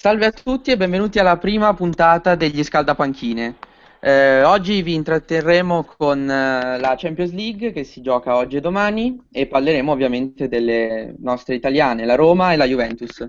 [0.00, 3.56] Salve a tutti e benvenuti alla prima puntata degli Scaldapanchine.
[3.98, 9.26] Eh, oggi vi intratterremo con eh, la Champions League che si gioca oggi e domani
[9.32, 13.28] e parleremo ovviamente delle nostre italiane, la Roma e la Juventus.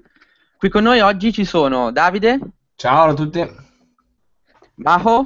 [0.60, 2.40] Qui con noi oggi ci sono Davide.
[2.76, 3.44] Ciao a tutti.
[4.76, 5.24] Maho.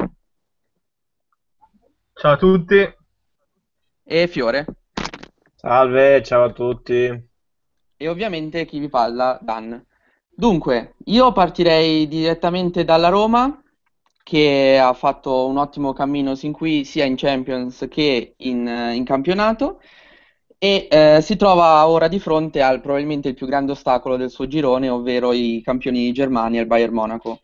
[2.14, 2.96] Ciao a tutti.
[4.06, 4.66] E Fiore.
[5.56, 7.28] Salve, ciao a tutti.
[7.98, 9.92] E ovviamente chi vi parla, Dan.
[10.36, 13.62] Dunque, io partirei direttamente dalla Roma,
[14.24, 19.82] che ha fatto un ottimo cammino sin qui sia in Champions che in, in campionato
[20.58, 24.48] e eh, si trova ora di fronte al probabilmente il più grande ostacolo del suo
[24.48, 27.42] girone, ovvero i campioni di Germania, il Bayern Monaco.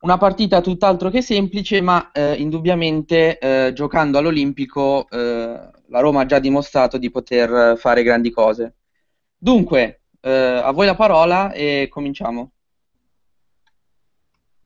[0.00, 6.26] Una partita tutt'altro che semplice, ma eh, indubbiamente eh, giocando all'Olimpico eh, la Roma ha
[6.26, 8.76] già dimostrato di poter fare grandi cose.
[9.36, 12.52] Dunque, eh, a voi la parola e cominciamo.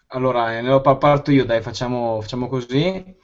[0.09, 3.17] Allora, ne parto io, dai, facciamo, facciamo così.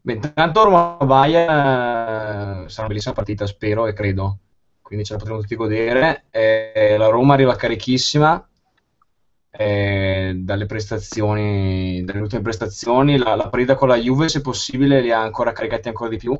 [0.00, 4.38] Beh, intanto Roma-Bayern eh, sarà una bellissima partita, spero e credo.
[4.82, 6.24] Quindi ce la potremo tutti godere.
[6.30, 8.48] Eh, la Roma arriva carichissima
[9.50, 13.18] eh, dalle prestazioni, dalle ultime prestazioni.
[13.18, 16.36] La, la partita con la Juve, se possibile, li ha ancora caricati ancora di più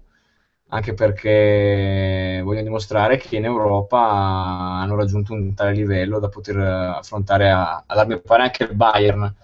[0.71, 7.51] anche perché vogliono dimostrare che in Europa hanno raggiunto un tale livello da poter affrontare
[7.51, 9.35] a, a darmi pare anche il Bayern.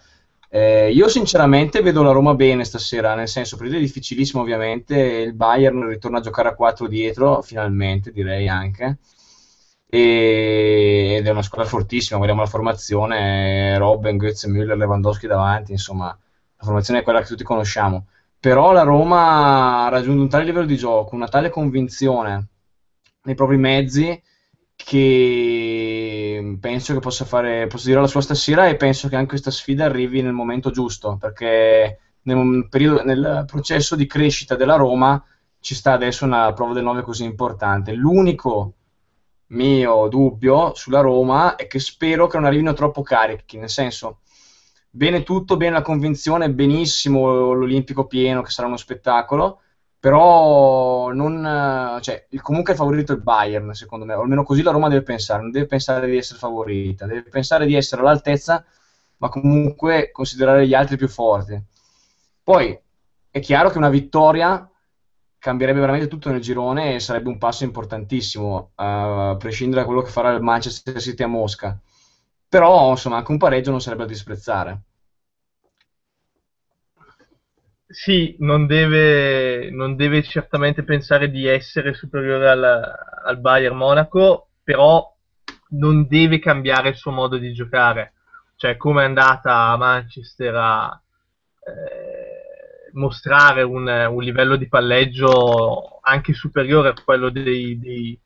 [0.50, 5.32] Eh, io sinceramente vedo la Roma bene stasera, nel senso, per è difficilissimo ovviamente, il
[5.34, 8.98] Bayern ritorna a giocare a 4 dietro, finalmente direi anche,
[9.88, 16.06] e, ed è una squadra fortissima, guardiamo la formazione, Robben, Götze, Müller, Lewandowski davanti, insomma,
[16.06, 18.06] la formazione è quella che tutti conosciamo
[18.44, 22.48] però la Roma ha raggiunto un tale livello di gioco, una tale convinzione
[23.22, 24.22] nei propri mezzi
[24.76, 29.50] che penso che possa fare, posso dire la sua stasera e penso che anche questa
[29.50, 35.24] sfida arrivi nel momento giusto, perché nel, periodo, nel processo di crescita della Roma
[35.58, 37.94] ci sta adesso una prova del 9 così importante.
[37.94, 38.74] L'unico
[39.46, 44.18] mio dubbio sulla Roma è che spero che non arrivino troppo carichi, nel senso
[44.96, 49.62] bene tutto, bene la convinzione, benissimo l'Olimpico pieno che sarà uno spettacolo,
[49.98, 54.88] però non, cioè, comunque è favorito il Bayern secondo me, o almeno così la Roma
[54.88, 58.64] deve pensare, non deve pensare di essere favorita, deve pensare di essere all'altezza,
[59.16, 61.60] ma comunque considerare gli altri più forti.
[62.44, 62.78] Poi
[63.30, 64.70] è chiaro che una vittoria
[65.40, 70.10] cambierebbe veramente tutto nel girone e sarebbe un passo importantissimo, a prescindere da quello che
[70.10, 71.76] farà il Manchester City a Mosca
[72.54, 74.82] però insomma anche un pareggio non sarebbe da disprezzare.
[77.88, 82.92] Sì, non deve, non deve certamente pensare di essere superiore al,
[83.24, 85.12] al Bayern Monaco, però
[85.70, 88.12] non deve cambiare il suo modo di giocare.
[88.54, 91.02] Cioè, come è andata a Manchester a
[91.58, 98.16] eh, mostrare un, un, livello di palleggio anche superiore a quello dei, dei,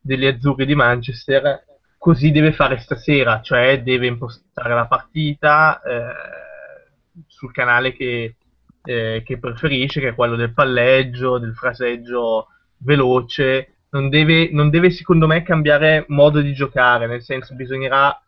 [0.00, 1.66] degli azzurri di Manchester,
[2.04, 8.36] così deve fare stasera, cioè deve impostare la partita eh, sul canale che,
[8.84, 12.48] eh, che, preferisce, che è quello del palleggio, del fraseggio
[12.80, 13.76] veloce.
[13.88, 18.20] Non deve, non deve, secondo me, cambiare modo di giocare, nel senso bisognerà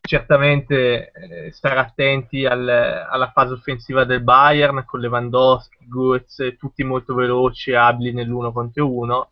[0.00, 7.12] certamente eh, stare attenti al, alla fase offensiva del Bayern con Lewandowski, Guz, tutti molto
[7.12, 9.30] veloci abili nell'uno contro uno,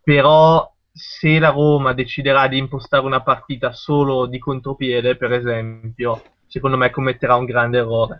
[0.00, 6.78] però se la Roma deciderà di impostare una partita solo di contropiede, per esempio, secondo
[6.78, 8.18] me commetterà un grande errore.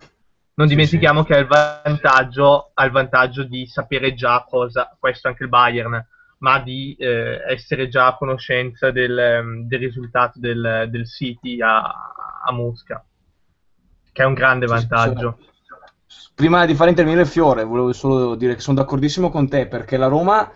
[0.56, 1.28] Non dimentichiamo sì.
[1.28, 6.06] che ha il, vantaggio, ha il vantaggio di sapere già cosa, questo anche il Bayern,
[6.38, 11.80] ma di eh, essere già a conoscenza del, del risultato del, del City a,
[12.44, 13.02] a, Mosca,
[14.12, 15.38] che è un grande vantaggio.
[16.34, 20.08] Prima di fare intervenire Fiore, volevo solo dire che sono d'accordissimo con te, perché la
[20.08, 20.50] Roma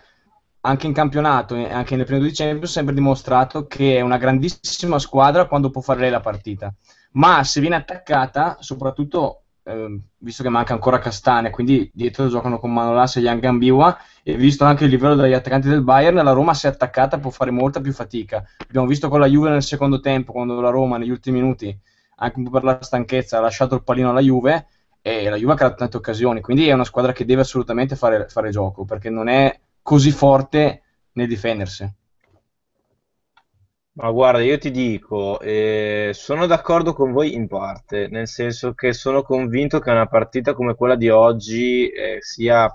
[0.63, 4.19] anche in campionato e anche nel primo di Champions ha sempre dimostrato che è una
[4.19, 6.73] grandissima squadra quando può fare lei la partita.
[7.13, 12.73] Ma se viene attaccata soprattutto eh, visto che manca ancora Castane quindi dietro giocano con
[12.73, 16.55] Manolas e Young Gambiwa e visto anche il livello degli attaccanti del Bayern la Roma
[16.55, 18.45] se attaccata può fare molta più fatica.
[18.59, 21.77] Abbiamo visto con la Juve nel secondo tempo quando la Roma negli ultimi minuti
[22.23, 24.67] anche un po' per la stanchezza ha lasciato il pallino alla Juve
[25.03, 26.41] e la Juve ha creato tante occasioni.
[26.41, 30.83] Quindi è una squadra che deve assolutamente fare, fare gioco perché non è così forte
[31.13, 31.99] nel difendersi.
[33.93, 38.93] Ma guarda, io ti dico, eh, sono d'accordo con voi in parte, nel senso che
[38.93, 42.75] sono convinto che una partita come quella di oggi eh, sia,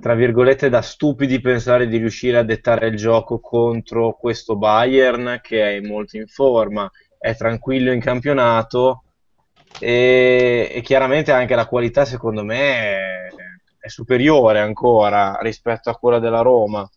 [0.00, 5.76] tra virgolette, da stupidi pensare di riuscire a dettare il gioco contro questo Bayern che
[5.76, 6.90] è molto in forma.
[7.18, 9.04] è tranquillo in campionato
[9.80, 13.30] e, e chiaramente anche la qualità secondo me
[13.84, 16.88] è, superiore ancora rispetto a quella della Roma.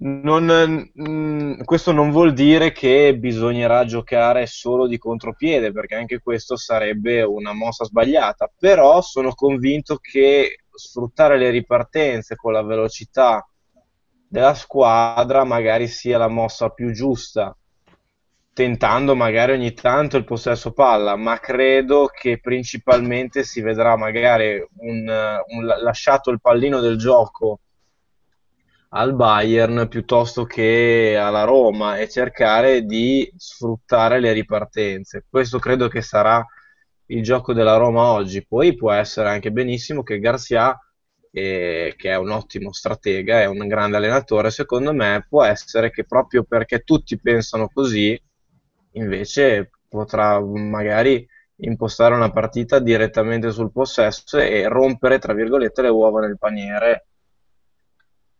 [0.00, 0.44] Non,
[0.94, 6.56] mh, mm, questo non vuol dire che bisognerà giocare solo di contropiede, perché anche questo
[6.56, 13.44] sarebbe una mossa sbagliata, però sono convinto che sfruttare le ripartenze con la velocità
[14.28, 17.56] della squadra magari sia la mossa più giusta,
[18.58, 25.08] tentando magari ogni tanto il possesso palla, ma credo che principalmente si vedrà magari un,
[25.46, 27.60] un lasciato il pallino del gioco
[28.88, 35.24] al Bayern piuttosto che alla Roma e cercare di sfruttare le ripartenze.
[35.30, 36.44] Questo credo che sarà
[37.06, 38.44] il gioco della Roma oggi.
[38.44, 40.76] Poi può essere anche benissimo che Garcia,
[41.30, 46.04] eh, che è un ottimo stratega, è un grande allenatore, secondo me può essere che
[46.04, 48.20] proprio perché tutti pensano così,
[48.98, 51.26] invece potrà magari
[51.60, 57.06] impostare una partita direttamente sul possesso e rompere, tra virgolette, le uova nel paniere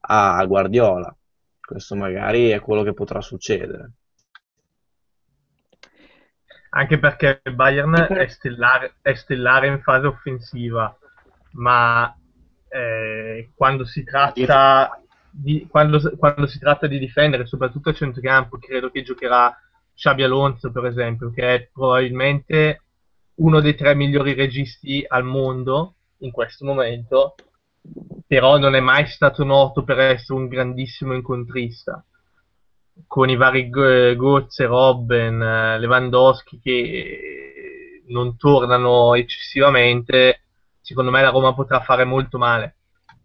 [0.01, 1.15] a Guardiola.
[1.61, 3.93] Questo magari è quello che potrà succedere.
[6.71, 10.97] Anche perché il Bayern è stellare, è stellare in fase offensiva,
[11.53, 12.15] ma
[12.69, 15.01] eh, quando, si tratta
[15.31, 19.55] di, quando, quando si tratta di difendere, soprattutto a centrocampo, credo che giocherà
[19.99, 22.83] Xabi Alonso, per esempio, che è probabilmente
[23.37, 27.35] uno dei tre migliori registi al mondo in questo momento
[28.27, 32.05] però non è mai stato noto per essere un grandissimo incontrista.
[33.07, 40.43] Con i vari Gozze, Robben, Lewandowski che non tornano eccessivamente,
[40.81, 42.77] secondo me la Roma potrà fare molto male.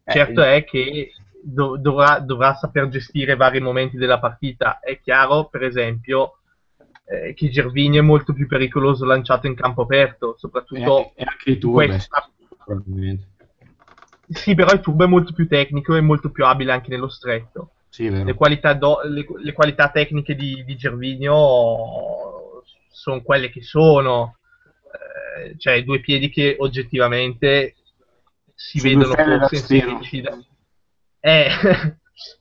[0.05, 1.11] Eh, certo è che
[1.41, 4.79] do- dovrà, dovrà, saper gestire vari momenti della partita.
[4.79, 6.37] È chiaro, per esempio,
[7.05, 11.57] eh, che Gervigno è molto più pericoloso lanciato in campo aperto, soprattutto e anche, e
[11.57, 12.29] tu, questa,
[12.63, 13.31] probabilmente
[14.29, 17.71] sì, però il turbo è molto più tecnico e molto più abile anche nello stretto.
[17.89, 24.37] Sì, le, qualità do, le, le, qualità tecniche di, di Gervinio sono quelle che sono,
[25.45, 27.75] eh, cioè due piedi che oggettivamente
[28.55, 30.43] si Su vedono forse in Serie C da...
[31.19, 31.49] Eh,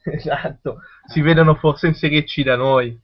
[0.14, 2.98] esatto, si vedono forse in Serie C da noi.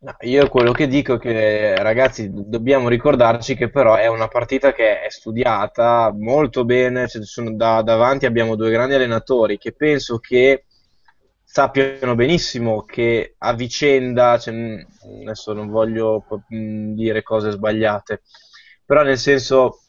[0.00, 4.72] No, io quello che dico è che ragazzi dobbiamo ricordarci che però è una partita
[4.72, 10.66] che è studiata molto bene, cioè, da, davanti abbiamo due grandi allenatori che penso che
[11.42, 14.54] sappiano benissimo che a vicenda, cioè,
[15.22, 18.22] adesso non voglio dire cose sbagliate,
[18.84, 19.80] però nel senso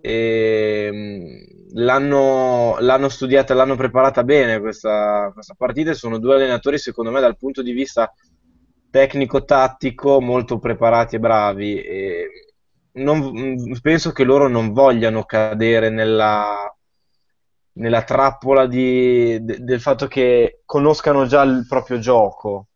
[0.00, 7.12] eh, l'hanno, l'hanno, studiata, l'hanno preparata bene questa, questa partita e sono due allenatori secondo
[7.12, 8.12] me dal punto di vista
[8.90, 11.80] tecnico-tattico molto preparati e bravi.
[11.80, 12.28] E
[12.92, 13.32] non,
[13.80, 16.74] penso che loro non vogliano cadere nella,
[17.72, 22.68] nella trappola di, de, del fatto che conoscano già il proprio gioco.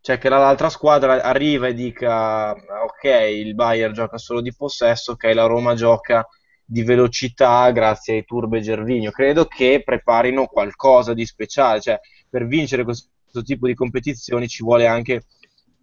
[0.00, 5.24] Cioè che l'altra squadra arriva e dica ok, il Bayern gioca solo di possesso, ok,
[5.32, 6.26] la Roma gioca
[6.62, 9.10] di velocità grazie ai turbe Gervigno.
[9.10, 11.98] Credo che preparino qualcosa di speciale, cioè
[12.28, 13.10] per vincere questo
[13.42, 15.24] tipo di competizioni ci vuole anche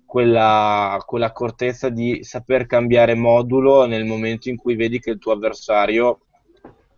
[0.06, 6.20] quella, quell'accortezza di saper cambiare modulo nel momento in cui vedi che il tuo avversario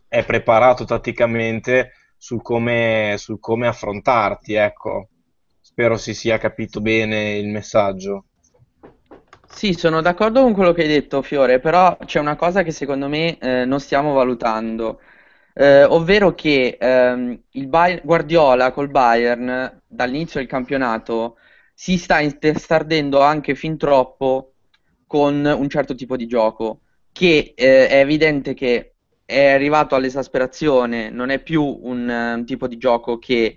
[0.07, 4.53] è preparato tatticamente sul come, sul come affrontarti.
[4.53, 5.09] Ecco.
[5.59, 8.25] Spero si sia capito bene il messaggio.
[9.47, 13.07] Sì, sono d'accordo con quello che hai detto, Fiore, però c'è una cosa che secondo
[13.07, 14.99] me eh, non stiamo valutando,
[15.53, 21.37] eh, ovvero che ehm, il Bayern, Guardiola col Bayern dall'inizio del campionato
[21.73, 24.53] si sta intestardendo anche fin troppo
[25.05, 26.81] con un certo tipo di gioco,
[27.11, 28.93] che eh, è evidente che
[29.25, 33.55] è arrivato all'esasperazione, non è più un, un tipo di gioco che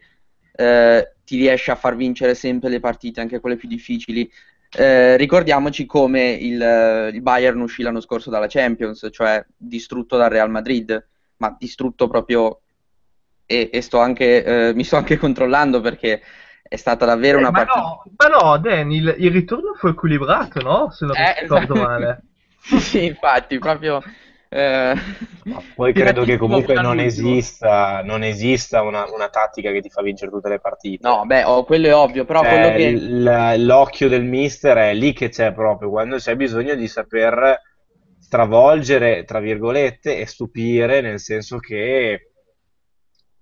[0.53, 4.31] eh, ti riesce a far vincere sempre le partite, anche quelle più difficili.
[4.77, 10.51] Eh, ricordiamoci come il, il, Bayern uscì l'anno scorso dalla Champions, cioè distrutto dal Real
[10.51, 11.07] Madrid,
[11.39, 12.61] ma distrutto proprio
[13.47, 16.21] e, e sto anche, eh, mi sto anche controllando perché
[16.69, 17.81] è stata davvero eh, una ma partita.
[17.81, 20.91] No, ma no, Dan, il, il, ritorno fu equilibrato, no?
[20.91, 21.89] Se non eh, ricordo esatto.
[21.89, 22.23] male.
[22.81, 24.03] sì, infatti, proprio.
[24.49, 24.95] Eh,
[25.75, 30.31] poi credo che comunque non esista, non esista una, una, tattica che ti fa vincere
[30.31, 31.07] tutte le partite.
[31.07, 32.93] No, beh, oh, quello è ovvio, però cioè, quello che...
[32.93, 37.61] l- l'occhio del mister è lì che c'è proprio, quando c'è bisogno di saper
[38.27, 42.33] stravolgere, tra virgolette, e stupire, nel senso che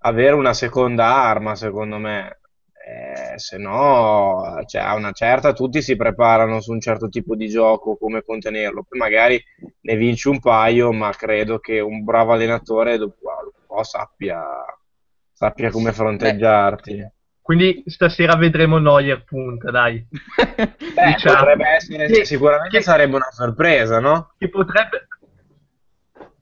[0.03, 2.39] avere una seconda arma, secondo me,
[2.87, 7.49] Eh, se no, cioè, a una certa tutti si preparano su un certo tipo di
[7.49, 8.85] gioco, come contenerlo.
[8.87, 9.43] Poi magari
[9.81, 14.45] ne vinci un paio, ma credo che un bravo allenatore dopo un po' sappia,
[15.33, 17.09] sappia come fronteggiarti.
[17.45, 20.03] Quindi stasera vedremo Neuer punta, dai.
[20.09, 21.37] Beh, Diciamo.
[21.41, 24.33] potrebbe essere, Che- sicuramente che- sarebbe una sorpresa, no?
[24.39, 25.07] Che potrebbe,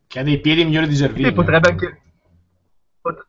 [0.07, 1.33] Che ha dei piedi migliori di Gervinho.
[1.33, 2.03] potrebbe anche...
[3.01, 3.27] pot-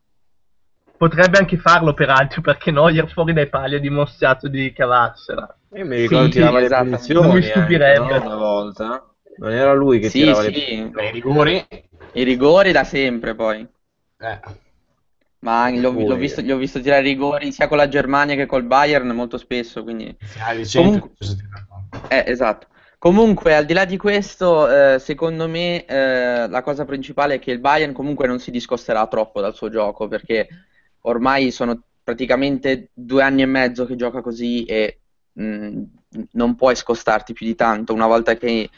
[0.97, 5.57] Potrebbe anche farlo peraltro perché Neuer fuori dai pali ha dimostrato di cavarsela.
[5.73, 6.83] Io mi ricordo Sì, tirava le esatto.
[6.83, 7.99] punizioni Non mi anche, stupirebbe.
[8.19, 8.25] no?
[8.25, 9.15] Una volta.
[9.37, 11.67] Non era lui che Sì, tirava le sì, Beh, i rigori.
[12.13, 13.67] i rigori da sempre poi.
[14.19, 14.39] Eh.
[15.43, 18.63] Ma l'ho, l'ho visto, gli ho visto tirare rigori sia con la Germania che col
[18.63, 20.15] Bayern molto spesso, quindi...
[20.35, 20.73] Champions.
[20.73, 21.11] Comunque-?
[22.07, 22.67] Eh, esatto.
[22.97, 27.51] Comunque, al di là di questo, eh, secondo me eh, la cosa principale è che
[27.51, 30.47] il Bayern comunque non si discosterà troppo dal suo gioco, perché
[31.01, 34.99] ormai sono praticamente due anni e mezzo che gioca così e
[35.33, 35.81] mh,
[36.31, 38.69] non puoi scostarti più di tanto una volta che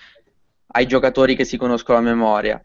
[0.66, 2.60] hai giocatori che si conoscono a memoria.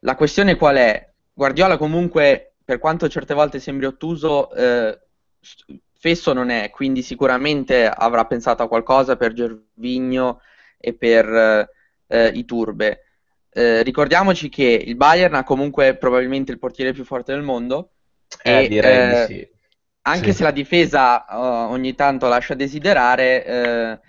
[0.00, 1.08] La questione qual è?
[1.32, 4.98] Guardiola comunque, per quanto certe volte sembri ottuso, eh,
[5.98, 10.40] fesso non è, quindi sicuramente avrà pensato a qualcosa per Gervinho
[10.78, 11.68] e per eh,
[12.08, 13.02] eh, i Turbe.
[13.50, 17.92] Eh, ricordiamoci che il Bayern ha comunque probabilmente il portiere più forte del mondo
[18.44, 19.48] Eh, e, direi eh, di sì.
[20.02, 20.38] anche Sì.
[20.38, 21.34] se la difesa eh,
[21.72, 24.00] ogni tanto lascia desiderare, eh,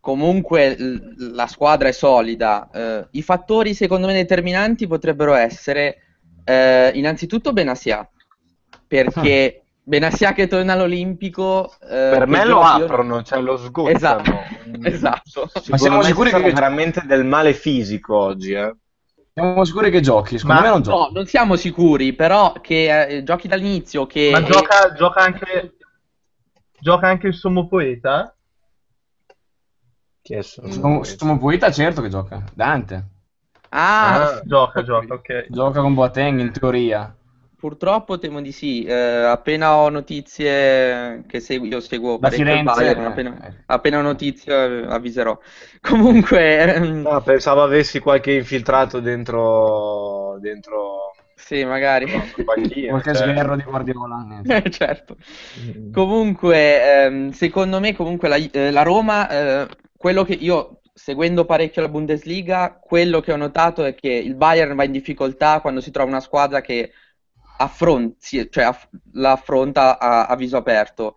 [0.00, 3.08] comunque l- la squadra è solida.
[3.10, 6.05] I fattori secondo me determinanti potrebbero essere
[6.46, 8.08] eh, innanzitutto Benassia,
[8.86, 13.92] perché Benassia che torna all'Olimpico eh, Per me lo aprono, cioè lo sgozzano.
[14.22, 14.84] Esatto, Mm.
[14.86, 15.48] esatto.
[15.68, 18.74] Ma siamo sicuri che- veramente del male fisico oggi, eh?
[19.32, 20.38] Siamo sicuri che giochi?
[20.38, 20.98] Secondo Ma- me non giochi.
[20.98, 25.76] No, non siamo sicuri, però che eh, giochi dall'inizio, che Ma gioca, gioca anche...
[26.80, 28.34] Gioca anche il sommo poeta?
[30.22, 30.70] Chi è sono?
[30.70, 32.42] Sono, sono poeta, certo che gioca.
[32.54, 33.08] Dante.
[33.78, 35.46] Ah, Ah, Gioca, gioca, ok.
[35.50, 37.14] Gioca con Boateng in teoria.
[37.58, 43.00] Purtroppo temo di sì, Eh, appena ho notizie che segui, io seguo Da Firenze, Bayern,
[43.00, 43.06] eh.
[43.06, 44.52] appena, appena ho notizie
[44.82, 45.38] eh, avviserò.
[45.80, 52.06] Comunque, ehm, No, pensavo avessi qualche infiltrato dentro, dentro sì, magari.
[52.44, 53.14] Qualche cioè.
[53.14, 54.26] sgherro di Guardiola.
[54.44, 54.54] eh.
[54.64, 55.16] Eh, certo.
[55.92, 61.82] Comunque, ehm, secondo me, comunque la, eh, la Roma, eh, quello che io, seguendo parecchio
[61.82, 65.90] la Bundesliga, quello che ho notato è che il Bayern va in difficoltà quando si
[65.90, 66.90] trova una squadra che
[67.58, 71.16] affron- si- cioè, aff- la affronta a, a viso aperto.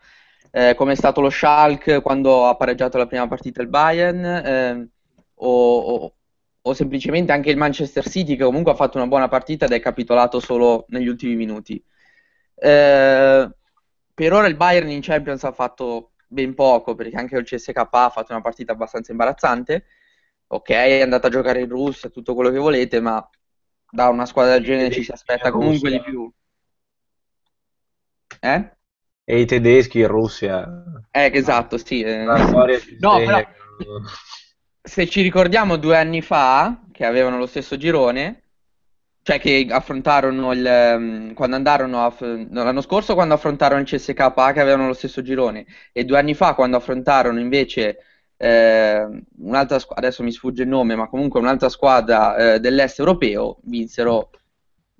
[0.51, 4.89] Eh, come è stato lo Schalke quando ha pareggiato la prima partita il Bayern, ehm,
[5.35, 6.13] o, o-
[6.61, 9.79] o semplicemente anche il Manchester City che comunque ha fatto una buona partita ed è
[9.79, 11.81] capitolato solo negli ultimi minuti.
[12.55, 13.49] Eh,
[14.13, 18.09] per ora il Bayern in Champions ha fatto ben poco perché anche il CSK ha
[18.09, 19.85] fatto una partita abbastanza imbarazzante.
[20.47, 23.27] Ok, è andata a giocare in Russia, tutto quello che volete, ma
[23.91, 26.31] da una squadra del genere ci si aspetta comunque di più.
[28.39, 28.71] Eh?
[29.25, 30.67] E i tedeschi in Russia.
[31.11, 32.01] Eh, esatto, sì.
[32.01, 32.23] eh.
[32.23, 33.47] No, però-
[34.81, 38.48] Se ci ricordiamo due anni fa, che avevano lo stesso girone,
[39.29, 44.13] cioè che affrontarono il, ehm, quando andarono a, no, l'anno scorso quando affrontarono il CSK
[44.53, 47.97] che avevano lo stesso girone e due anni fa quando affrontarono invece
[48.37, 49.07] eh,
[49.37, 54.31] un'altra squadra, adesso mi sfugge il nome, ma comunque un'altra squadra eh, dell'est europeo, vinsero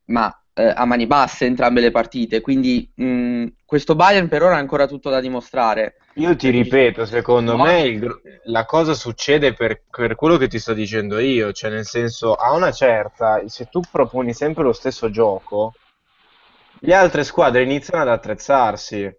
[0.05, 4.59] ma eh, a mani basse entrambe le partite, quindi mh, questo Bayern per ora ha
[4.59, 5.95] ancora tutto da dimostrare.
[6.15, 7.63] Io ti ripeto, secondo No.
[7.63, 11.85] me il la cosa succede per, per quello che ti sto dicendo io, cioè nel
[11.85, 15.73] senso, a una certa, se tu proponi sempre lo stesso gioco,
[16.81, 19.09] le altre squadre iniziano ad attrezzarsi.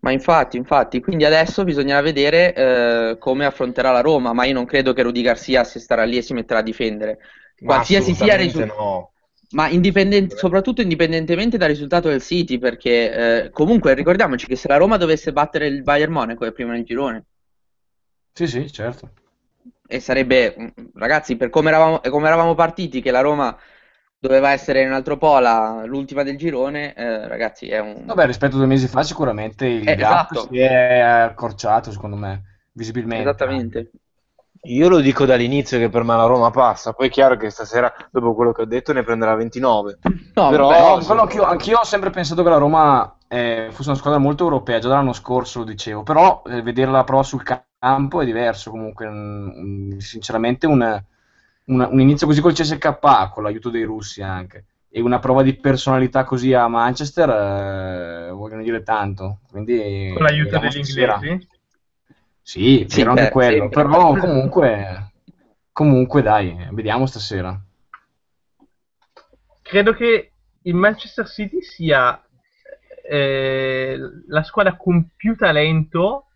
[0.00, 4.64] Ma infatti, infatti, quindi adesso bisognerà vedere eh, come affronterà la Roma, ma io non
[4.64, 7.18] credo che Rudy Garcia si starà lì e si metterà a difendere.
[7.64, 9.12] Ma Qualsiasi sia il assolutamente risultato, no.
[9.50, 14.76] Ma indipendente- soprattutto indipendentemente dal risultato del City, perché eh, comunque ricordiamoci che se la
[14.76, 17.24] Roma dovesse battere il Bayern Monaco è prima nel girone,
[18.34, 19.10] Sì, sì, certo.
[19.88, 23.56] e sarebbe, ragazzi, per come eravamo, come eravamo partiti, che la Roma
[24.18, 28.04] doveva essere in un altro pola, l'ultima del girone, eh, ragazzi, è un...
[28.06, 30.34] Vabbè, rispetto a due mesi fa sicuramente il Eh, gap esatto.
[30.34, 33.44] si è accorciato, secondo me, visibilmente.
[33.48, 33.90] Esattamente.
[34.62, 37.92] Io lo dico dall'inizio che per me la Roma passa, poi è chiaro che stasera,
[38.10, 39.98] dopo quello che ho detto, ne prenderà 29.
[40.34, 43.98] No, Però- vabbè, No, anch'io, anch'io ho sempre pensato che la Roma eh, fosse una
[43.98, 48.24] squadra molto europea, già dall'anno scorso lo dicevo, però eh, vederla però sul campo è
[48.24, 51.02] diverso comunque, mm, sinceramente un,
[51.66, 55.54] un- un inizio così col CSK, con l'aiuto dei russi anche, e una prova di
[55.54, 59.38] personalità così a Manchester eh, vogliono dire tanto.
[59.50, 61.48] Quindi, Con l'aiuto vediamo degli inglesi?
[62.46, 63.82] Sì, Sì, anche beh, quello, sempre.
[63.82, 65.12] però comunque,
[65.72, 67.60] comunque dai, vediamo stasera.
[69.62, 70.30] Credo che
[70.62, 72.20] il Manchester City sia
[73.08, 73.98] eh,
[74.28, 76.26] la squadra con più talento,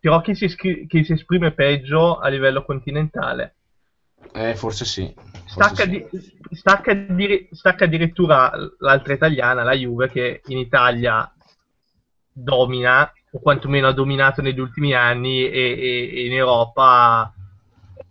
[0.00, 3.54] però che si, escri- che si esprime peggio a livello continentale.
[4.34, 5.12] Eh, forse sì.
[5.46, 5.90] forse Stacca, sì.
[5.90, 6.04] di-
[6.54, 11.28] stacca di- stacca addirittura l'altra italiana, la Juve, che in Italia
[12.32, 17.32] domina, o quantomeno ha dominato negli ultimi anni, e, e- e in Europa.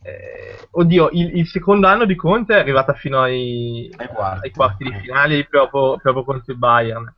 [0.03, 4.47] eh, oddio, il, il secondo anno di Conte è arrivata fino ai, Ai quarti.
[4.47, 7.13] ai quarti di finale proprio, proprio contro il Bayern.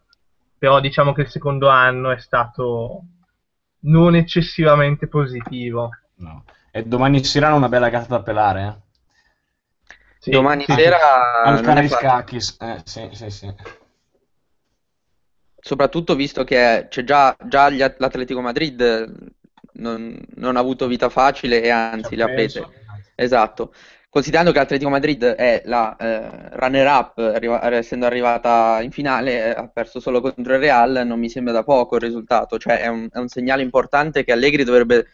[0.57, 3.03] Però diciamo che il secondo anno è stato
[3.85, 5.89] non eccessivamente positivo.
[6.15, 6.43] No.
[6.71, 8.91] E domani sera hanno una bella gatta da pelare, eh?
[10.19, 10.97] Sì, Domani sì, sera
[11.43, 11.87] Al.
[11.89, 13.53] Scacchis, eh, sì, sì, sì.
[15.65, 19.09] Soprattutto visto che c'è già, già gli At- l'Atletico Madrid eh,
[19.75, 22.67] non, non ha avuto vita facile e anzi le ha prese.
[23.15, 23.73] Esatto.
[24.09, 29.69] Considerando che l'Atletico Madrid è la eh, runner-up, arriva- essendo arrivata in finale, eh, ha
[29.69, 32.57] perso solo contro il Real, non mi sembra da poco il risultato.
[32.57, 35.07] Cioè è un, è un segnale importante che Allegri dovrebbe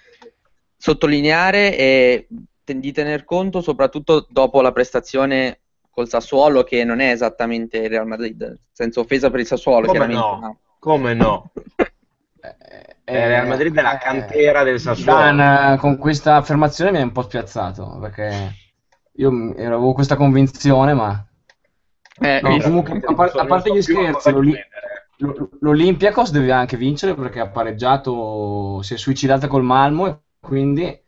[0.76, 2.28] sottolineare e
[2.64, 5.59] di tener conto soprattutto dopo la prestazione
[5.90, 9.92] col Sassuolo, che non è esattamente il Real Madrid, senza offesa per il Sassuolo, Come
[9.92, 10.22] chiaramente.
[10.22, 10.40] no?
[10.40, 11.52] ma- Come no?
[12.42, 15.20] Eh, Eh, Real Madrid è la eh, cantera del Sassuolo.
[15.20, 15.40] Dan,
[15.74, 18.54] eh, con questa affermazione mi ha un po' spiazzato, perché
[19.14, 21.24] io avevo questa convinzione, ma...
[22.22, 24.58] Eh, No, comunque, a, par- a parte gli scherzi, l'Oli-
[25.18, 30.84] l'O- l'Olympiakos deve anche vincere perché ha pareggiato, si è suicidata col Malmo e quindi...
[30.84, 31.02] eh,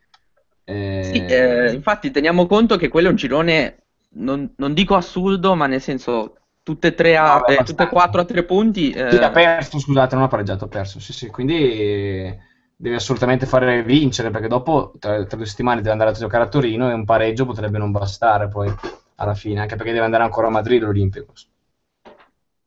[0.98, 3.81] Sì, eh, infatti teniamo conto che quello è un girone,
[4.14, 7.88] non, non dico assurdo, ma nel senso tutte e tre a, No, eh, tutte e
[7.88, 8.90] quattro a tre punti.
[8.90, 10.98] eh, Sì, ha perso, scusate, non ha pareggiato, ha perso.
[11.00, 12.36] Sì, sì, quindi
[12.76, 16.48] deve assolutamente fare vincere perché dopo, tra, tra due settimane, deve andare a giocare a
[16.48, 18.72] Torino e un pareggio potrebbe non bastare poi
[19.16, 21.48] alla fine, anche perché deve andare ancora a Madrid l'Olympiacos.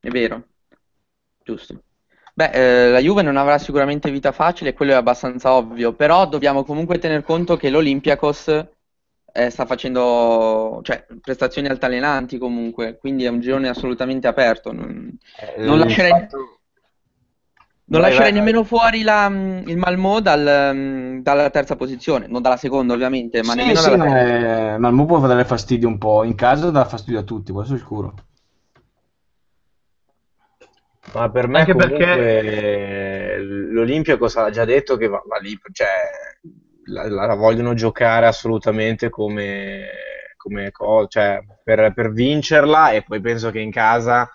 [0.00, 0.46] È vero,
[1.42, 1.82] giusto.
[2.34, 2.50] Beh,
[2.88, 6.98] eh, la Juve non avrà sicuramente vita facile, quello è abbastanza ovvio, però dobbiamo comunque
[6.98, 8.66] tener conto che l'Olympiakos
[9.36, 14.72] eh, sta facendo, cioè, prestazioni altalenanti comunque, quindi è un girone assolutamente aperto.
[14.72, 15.16] Non,
[15.58, 16.10] non lascerei,
[17.88, 22.42] non Vai, lascerei vai, nemmeno fuori la, il Malmö dal, mm, dalla terza posizione, non
[22.42, 24.74] dalla seconda ovviamente, ma Sì, nemmeno sì, dalla terza.
[24.74, 27.78] eh, Malmo può dare fastidio un po', in casa dà fastidio a tutti, questo è
[27.78, 28.14] sicuro.
[31.14, 35.86] Ma per me Anche comunque perché- l'Olympiacos ha già detto che va, va lì, cioè
[36.86, 39.88] la, la vogliono giocare assolutamente come,
[40.36, 44.30] come co- cioè, per, per vincerla e poi penso che in casa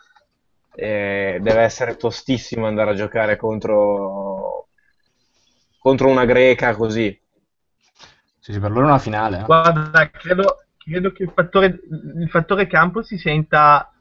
[0.73, 4.67] eh, deve essere tostissimo andare a giocare contro,
[5.79, 7.19] contro una greca così.
[8.39, 9.39] Sì, sì, per loro è una finale.
[9.39, 9.43] eh.
[9.43, 11.79] Guarda, credo, credo che il fattore,
[12.19, 13.91] il fattore campo si senta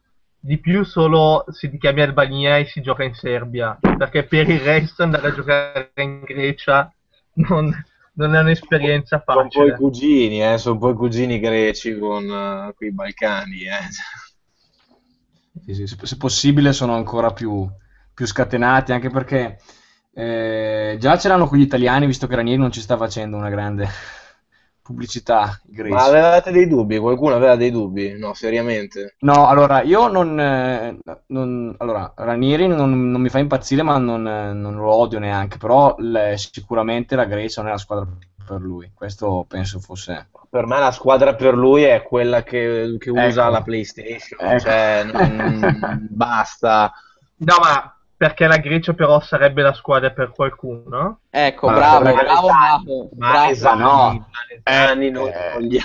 [0.43, 4.61] di più solo se ti chiami Albania e si gioca in Serbia, perché per il
[4.61, 6.91] resto andare a giocare in Grecia
[7.35, 7.71] non,
[8.15, 9.75] non è un'esperienza Sono un po' i facile.
[9.75, 13.63] cugini, eh, sono un po' i cugini greci con eh, quei Balcani.
[13.63, 13.89] eh.
[15.65, 17.69] Sì, sì, se, se possibile sono ancora più,
[18.15, 19.59] più scatenati, anche perché
[20.13, 23.51] eh, già ce l'hanno con gli italiani, visto che Ranieri non ci sta facendo una
[23.51, 23.89] grande
[24.91, 25.93] pubblicità, greci.
[25.95, 26.99] Ma avevate dei dubbi?
[26.99, 28.19] Qualcuno aveva dei dubbi?
[28.19, 29.15] No, seriamente.
[29.21, 34.23] No, allora, io non, eh, non- allora, Ranieri non, non mi fa impazzire, ma non,
[34.23, 38.07] non lo odio neanche, però le- sicuramente la Grecia non è la squadra
[38.47, 40.29] per lui, questo penso fosse...
[40.51, 43.51] Per me la squadra per lui è quella che, che usa Ecco.
[43.51, 44.59] la PlayStation, Ecco.
[44.59, 46.93] cioè non- basta.
[47.37, 51.21] No, ma perché la Grecia però sarebbe la squadra per qualcuno?
[51.31, 53.09] Ecco, Ma bravo, bravo bravo.
[53.17, 54.29] Malesani, no.
[54.63, 55.81] Malesani non Eh.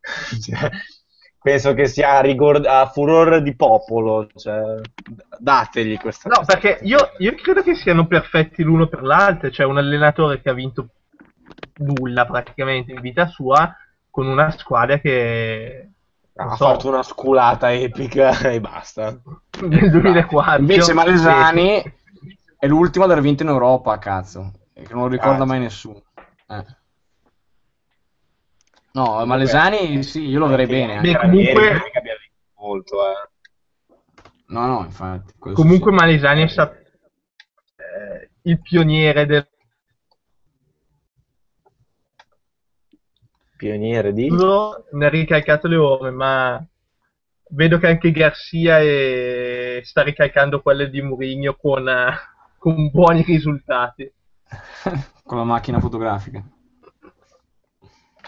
[0.42, 0.70] cioè,
[1.40, 4.78] penso che sia a, rigor- a furore di popolo, cioè,
[5.38, 9.64] dategli questa No, questa perché io, io credo che siano perfetti l'uno per l'altro, cioè
[9.64, 10.88] un allenatore che ha vinto
[11.76, 13.74] nulla praticamente in vita sua
[14.10, 15.88] con una squadra che
[16.34, 19.18] ha so, fatto una sculata epica e basta.
[19.68, 22.36] nel 2004 Invece Malesani sì.
[22.58, 26.02] è l'ultimo ad aver vinto in Europa, cazzo, e che non lo ricorda mai nessuno.
[26.48, 26.64] Eh.
[28.92, 31.00] No, Malesani sì, io lo vedrei bene.
[31.00, 31.26] Beh, anche.
[31.26, 33.28] comunque- Ranieri non è che abbia vinto molto, eh.
[34.46, 35.32] No, no, infatti.
[35.38, 35.96] comunque sì.
[35.96, 39.48] Malesani è stato eh, il pioniere del
[43.60, 44.30] Pioniere di...
[44.30, 46.66] ne ha ricalcato le ore ma
[47.50, 49.80] vedo che anche Garcia è...
[49.82, 52.12] sta ricalcando quelle di Mourinho con, eh,
[52.58, 54.10] con buoni risultati.
[55.24, 56.42] con la macchina fotografica.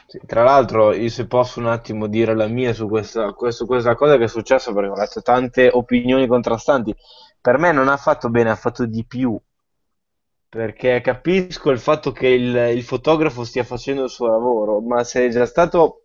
[0.07, 3.95] Sì, tra l'altro, io se posso un attimo dire la mia su questa, su questa
[3.95, 6.95] cosa che è successa, perché ho letto tante opinioni contrastanti,
[7.41, 9.41] per me non ha fatto bene, ha fatto di più.
[10.51, 15.25] Perché capisco il fatto che il, il fotografo stia facendo il suo lavoro, ma se
[15.25, 16.02] è già stato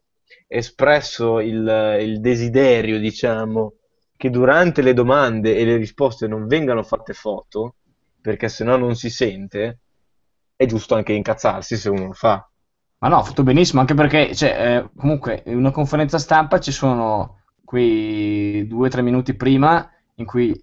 [0.47, 3.73] espresso il, il desiderio, diciamo,
[4.15, 7.75] che durante le domande e le risposte non vengano fatte foto,
[8.21, 9.79] perché sennò non si sente,
[10.55, 12.49] è giusto anche incazzarsi se uno lo fa.
[12.99, 16.71] Ma no, ha fatto benissimo, anche perché cioè, eh, comunque in una conferenza stampa ci
[16.71, 20.59] sono quei due o tre minuti prima in cui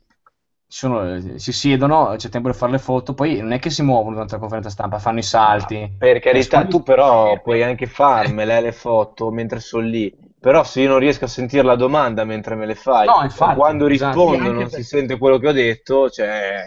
[0.74, 4.10] sono, si siedono, c'è tempo di fare le foto, poi non è che si muovono
[4.10, 5.94] durante la conferenza stampa, fanno i salti.
[5.96, 10.12] Per carità, tu però puoi anche farmele le foto mentre sono lì.
[10.40, 13.54] Però se io non riesco a sentire la domanda mentre me le fai, no, infatti,
[13.54, 14.32] quando esatto.
[14.32, 16.64] rispondo non si sente quello che ho detto, cioè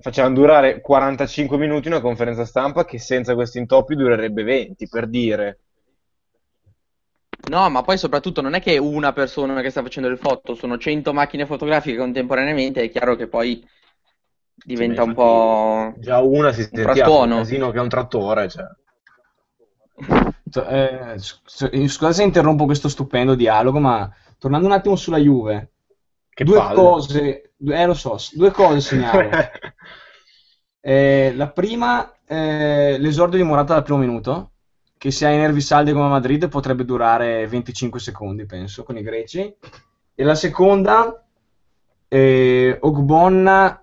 [0.00, 5.58] facciamo durare 45 minuti una conferenza stampa che senza questi intoppi durerebbe 20, per dire.
[7.48, 10.78] No, ma poi soprattutto non è che una persona che sta facendo le foto, sono
[10.78, 13.64] 100 macchine fotografiche contemporaneamente, è chiaro che poi
[14.64, 15.94] diventa sì, un po'...
[15.98, 18.64] Già una si sentiva un casino che è un trattore, cioè.
[20.68, 25.72] Eh, scusate se interrompo questo stupendo dialogo, ma tornando un attimo sulla Juve,
[26.30, 26.74] che due palle.
[26.74, 29.28] cose, eh lo so, due cose segnalo.
[30.80, 34.52] eh, la prima, eh, l'esordio di Morata dal primo minuto,
[34.98, 39.54] che se hai nervi saldi come Madrid potrebbe durare 25 secondi, penso, con i greci.
[40.14, 41.22] E la seconda,
[42.08, 43.80] eh, Ogbonna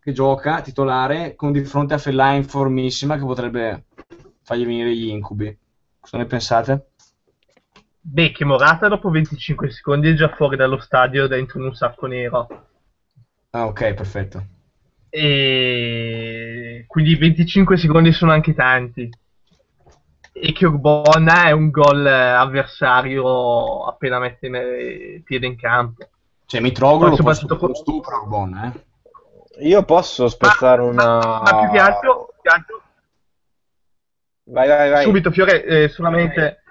[0.00, 3.84] che gioca, titolare, con di fronte a Fellain formissima che potrebbe
[4.42, 5.56] fargli venire gli incubi.
[6.00, 6.86] Cosa ne pensate?
[8.00, 12.48] Beh, che Morata dopo 25 secondi è già fuori dallo stadio dentro un sacco nero.
[13.50, 14.46] Ah, ok, perfetto.
[15.10, 19.10] E quindi 25 secondi sono anche tanti.
[20.42, 26.08] E che Urbona è un gol avversario appena mette il piede in campo.
[26.46, 28.88] Cioè, Mitroglou lo soprattutto con stupro Urbona, eh?
[29.66, 31.18] Io posso spezzare una...
[31.18, 32.28] Ma, ma più che altro...
[32.32, 32.82] Più che altro...
[34.44, 35.04] Vai, vai, vai.
[35.04, 36.62] Subito, Fiore, eh, solamente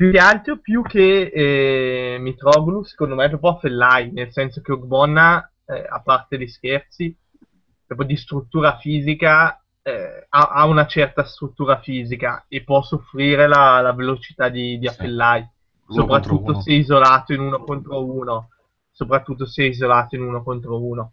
[0.00, 4.72] più che altro, più che eh, Mitroglou, secondo me è proprio Fellai, nel senso che
[4.72, 7.14] Urbonna, eh, a parte gli scherzi,
[7.84, 13.80] proprio di struttura fisica, eh, ha, ha, una certa struttura fisica e può soffrire la,
[13.80, 18.48] la velocità di, di Affellai, Uno soprattutto se isolato in uno contro uno,
[18.90, 21.12] soprattutto se isolato in uno contro uno.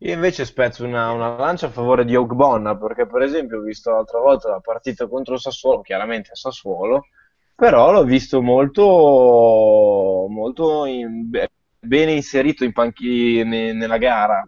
[0.00, 3.90] Io invece spezzo una, una lancia a favore di Ogbonna, perché per esempio ho visto
[3.90, 7.06] l'altra volta la partita contro Sassuolo, chiaramente Sassuolo,
[7.54, 14.44] però l'ho visto molto, molto in- be- bene inserito in panchi- ne- nella gara.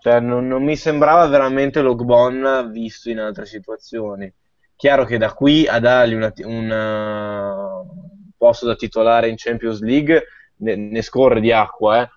[0.00, 4.32] Cioè, non, non mi sembrava veramente l'Ogbonna visto in altre situazioni.
[4.76, 10.24] Chiaro che da qui a dargli una- una- un posto da titolare in Champions League
[10.58, 12.10] ne, ne scorre di acqua, eh.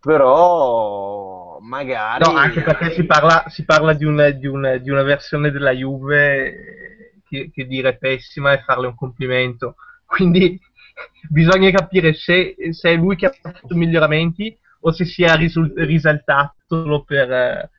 [0.00, 2.24] Però magari...
[2.24, 5.72] No, anche perché si parla, si parla di, un- di un- di una versione della
[5.72, 9.76] Juve che, che dire pessima e farle un complimento.
[10.06, 10.58] Quindi
[11.28, 16.54] bisogna capire se, se è lui che ha fatto miglioramenti o se sia risul- risaltato
[16.66, 17.70] solo per,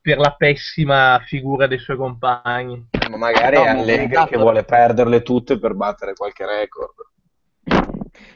[0.00, 2.88] per la pessima figura dei suoi compagni.
[3.10, 6.94] Ma magari No, è Allegri che vuole perderle tutte per battere qualche record.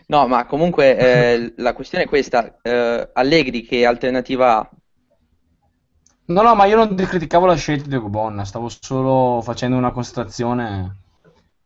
[0.07, 4.71] No, ma comunque eh, la questione è questa, eh, Allegri che alternativa ha?
[6.27, 11.01] No, no, ma io non criticavo la scelta di Ogbonna, stavo solo facendo una constatazione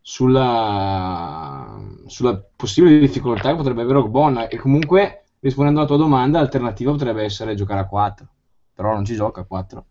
[0.00, 6.90] sulla, sulla possibile difficoltà che potrebbe avere Ogbonna e comunque, rispondendo alla tua domanda, l'alternativa
[6.92, 8.27] potrebbe essere giocare a 4,
[8.74, 9.85] però non ci gioca a 4.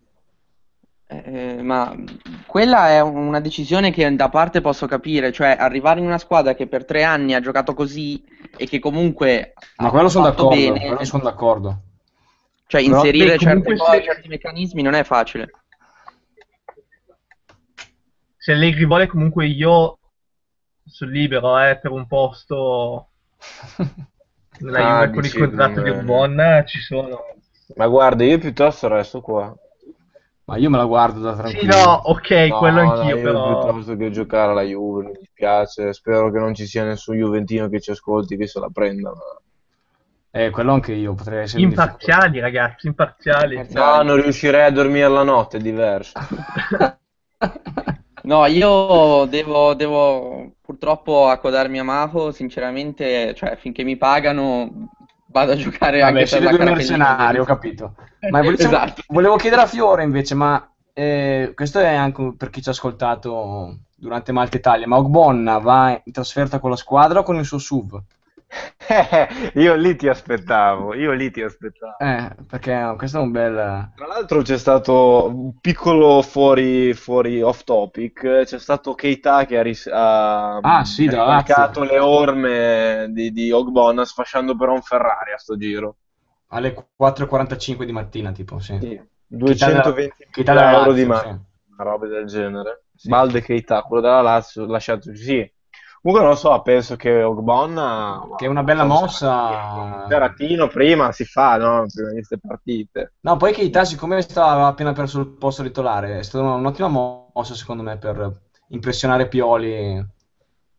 [1.09, 1.95] Eh, ma
[2.45, 6.67] quella è una decisione che da parte posso capire, cioè arrivare in una squadra che
[6.67, 8.21] per tre anni ha giocato così
[8.57, 11.81] e che comunque Ma quello sono d'accordo, bene, quello sono d'accordo.
[12.67, 15.49] cioè Però- inserire Beh, certe cose, se- certi meccanismi non è facile.
[18.37, 19.97] Se Allegri vuole comunque io
[20.85, 23.09] sono libero eh, per un posto
[24.59, 27.19] nella Ah, Juve con il contratto di Ogbonna ci sono.
[27.75, 29.55] Ma guarda, io piuttosto resto qua.
[30.45, 31.65] Ma io me la guardo da Sì, tranquillo.
[31.65, 33.41] no, ok, No, quello no, anch'io, io però...
[33.41, 35.93] piuttosto che giocare alla Juve, mi dispiace.
[35.93, 39.11] Spero che non ci sia nessun Juventino che ci ascolti che se la prenda.
[39.11, 39.41] ma-
[40.31, 41.65] Eh, quello anche io, potrei essere.
[41.65, 43.65] Imparziali, ragazzi, imparziali.
[43.69, 46.17] No, non riuscirei a dormire la notte, è diverso.
[48.23, 54.89] No, io devo, devo purtroppo a codarmi a Maho, sinceramente, cioè, finché mi pagano
[55.27, 56.97] vado a giocare Vabbè, anche per la due carapellina.
[56.97, 57.95] mercenari, ho capito.
[58.27, 59.01] Ma volevo, Esatto.
[59.07, 63.79] volevo chiedere a Fiore invece, ma eh, questo è anche per chi ci ha ascoltato
[63.95, 67.57] durante Malta Italia, ma Ogbonna va in trasferta con la squadra o con il suo
[67.59, 68.01] sub?
[69.55, 71.97] io lì ti aspettavo, io lì ti aspettavo.
[71.99, 73.91] Eh, perché questo è un bel...
[73.95, 79.61] Tra l'altro c'è stato un piccolo fuori, fuori off topic, c'è stato Keita che ha,
[79.61, 81.83] ris- ha Ah, sì, Lazio.
[81.83, 85.97] le orme di, di Ogbonna sfasciando però un Ferrari a sto giro.
[86.49, 88.77] alle 4.45 di mattina, tipo, sì.
[88.79, 89.01] Sì,
[89.43, 91.27] Keita della- 220 Keita della euro di mano, sì.
[91.73, 92.85] una roba del genere.
[92.95, 93.09] Sì.
[93.09, 95.53] Balde Keita, quello della Lazio, lasciatoci, sì.
[96.07, 98.29] Comunque non lo so, penso che Ogbonna...
[98.37, 100.05] Che è una bella mossa.
[100.07, 101.85] Zeratino prima si fa, no?
[101.93, 103.15] Prima di queste partite.
[103.23, 107.83] No, poi Keita, siccome stava appena perso il posto titolare, è stata un'ottima mossa, secondo
[107.83, 108.39] me, per
[108.69, 110.01] impressionare Pioli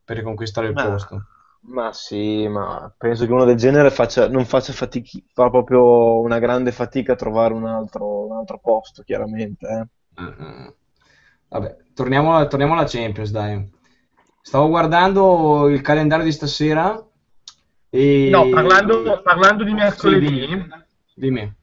[0.03, 1.23] per riconquistare il Ma- posto.
[1.61, 6.39] Ma sì, ma penso che uno del genere faccia, non faccia fatica, fa proprio una
[6.39, 9.67] grande fatica a trovare un altro, un altro posto, chiaramente.
[9.67, 10.23] eh.
[10.23, 10.75] Mm-mm.
[11.49, 13.77] Vabbè, torniamo, torniamo alla Champions, dai.
[14.49, 16.99] Stavo guardando il calendario di stasera
[17.91, 18.31] e...
[18.31, 20.69] No, parlando, parlando di Sì, mercoledì, dimmi.
[21.13, 21.55] Dimmi.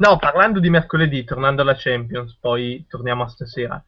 [0.00, 3.82] no, parlando di mercoledì, tornando alla Champions, poi torniamo a stasera.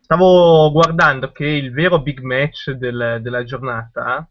[0.00, 4.28] Stavo guardando che il vero big match del- della giornata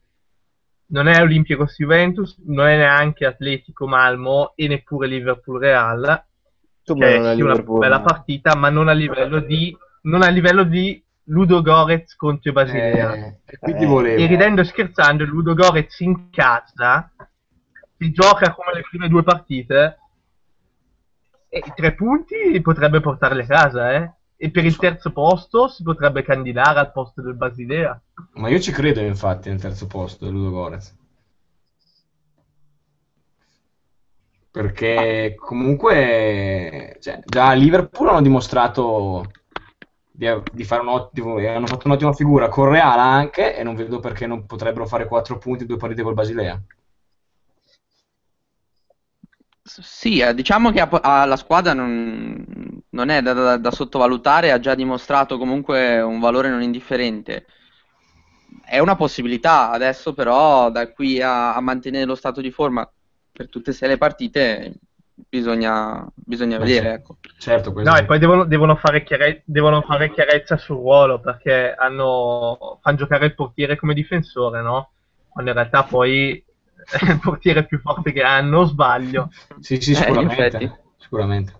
[0.90, 6.26] non è Olympiacos Juventus, non è neanche Atletico Malmo e neppure Liverpool Real,
[6.84, 10.28] Tu che è è sì una bella partita, ma non a livello di, non a
[10.28, 13.14] livello di Ludo Gorez contro i Basilea.
[13.14, 14.22] Eh, e ti Eh, volevo.
[14.22, 17.12] E ridendo e scherzando, Ludo Gorez in casa
[17.98, 19.98] si gioca come le prime due partite
[21.48, 24.12] e i tre punti potrebbe portarli a casa, eh?
[24.36, 28.02] E per il terzo posto si potrebbe candidare al posto del Basilea.
[28.34, 30.98] Ma io ci credo, infatti, nel terzo posto, Ludo Gorez.
[34.52, 39.32] Perché comunque cioè, già a Liverpool hanno dimostrato
[40.14, 44.00] di, di fare un ottimo, hanno fatto un'ottima figura con Real anche e non vedo
[44.00, 46.62] perché non potrebbero fare 4 punti in due partite col Basilea.
[49.66, 52.46] Sì, eh, diciamo che a- a- la squadra non,
[52.90, 57.46] non è da, da- da sottovalutare, ha già dimostrato comunque un valore non indifferente.
[58.66, 62.90] È una possibilità adesso, però, da qui a, a mantenere lo stato di forma
[63.32, 64.74] per tutte e sei le partite
[65.30, 67.18] bisogna, bisogna Eh, vedere, ecco.
[67.38, 71.74] Certo, questo No, e poi devono, devono fare chiare- devono fare chiarezza sul ruolo perché
[71.74, 74.92] hanno, fanno giocare il portiere come difensore, no?
[75.30, 76.44] Quando in realtà poi
[76.90, 79.30] è il portiere più forte che hanno, sbaglio.
[79.60, 80.34] Sì, sì, Eh, sicuramente.
[80.34, 80.72] effetti.
[80.98, 81.54] Sicuramente.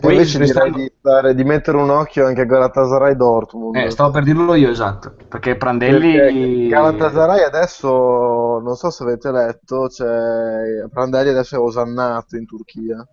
[0.00, 3.76] Poi invece direi restando- di, stare- di mettere un occhio anche a Galatasaray Dortmund.
[3.76, 5.14] Eh, stavo per dirlo io, esatto.
[5.28, 6.12] Perché Prandelli...
[6.12, 13.06] Perché Galatasaray adesso, non so se avete letto, c'è Prandelli adesso è osannato in Turchia.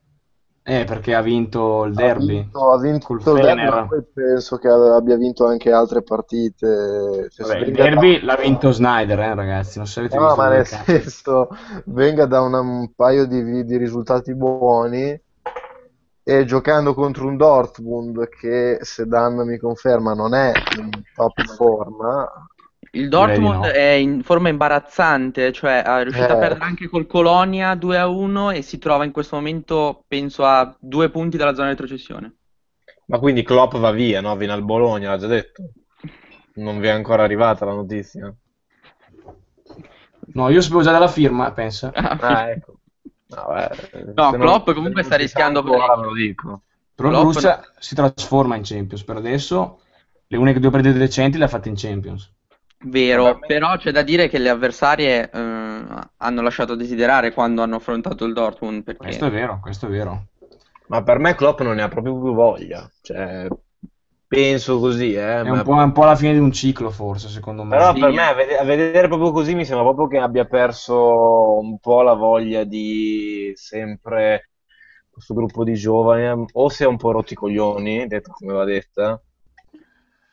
[0.62, 2.28] Eh, perché ha vinto il Ha derby.
[2.42, 3.74] vinto, ha vinto il derby, Fener.
[3.74, 7.28] ma poi penso che abbia vinto anche altre partite.
[7.32, 9.78] Cioè, Vabbè, il venga da- derby l'ha vinto Snyder, eh, ragazzi.
[9.78, 11.48] Non so se avete No, visto ma il nel senso,
[11.86, 15.20] venga da una- un paio di, di risultati buoni
[16.32, 22.28] e giocando contro un Dortmund che, se Dan mi conferma, non è in top forma,
[22.92, 23.72] Il Dortmund no.
[23.72, 26.40] è in forma imbarazzante, cioè è riuscito a Eh.
[26.40, 30.76] perdere anche col Colonia 2 a 1 e si trova in questo momento, penso, a
[30.80, 32.36] due punti dalla zona di retrocessione.
[33.08, 34.38] Ma quindi Klopp va via, no?
[34.38, 35.64] Viene al Bologna, l'ha già detto.
[36.56, 38.34] Non vi è ancora arrivata la notizia.
[40.34, 41.92] No, io sapevo già della firma, pensa.
[42.18, 42.79] Ah, ecco.
[43.30, 46.62] No, beh, No, Klopp comunque sta rischiando ancora, ve lo dico.
[46.96, 49.04] Però Klopp Borussia si trasforma in Champions.
[49.04, 49.82] Per adesso
[50.28, 52.32] le uniche due partite decenti le ha fatte in Champions.
[52.86, 55.84] Vero, però c'è da dire che le avversarie eh,
[56.18, 60.28] hanno lasciato desiderare quando hanno affrontato il Dortmund, perché Questo è vero, questo è vero.
[60.88, 62.90] Ma per me Klopp non ne ha proprio più voglia.
[63.02, 63.48] Cioè,
[64.30, 65.40] penso così, eh.
[65.42, 67.76] È ma- un po', è un po' la fine di un ciclo, forse, secondo me.
[67.76, 68.00] Però Sì.
[68.00, 71.80] per me, a vede- a vedere proprio così, mi sembra proprio che abbia perso un
[71.80, 74.50] po' la voglia di sempre
[75.10, 78.64] questo gruppo di giovani, o si è un po' rotti i coglioni, detto come va
[78.64, 79.22] detta,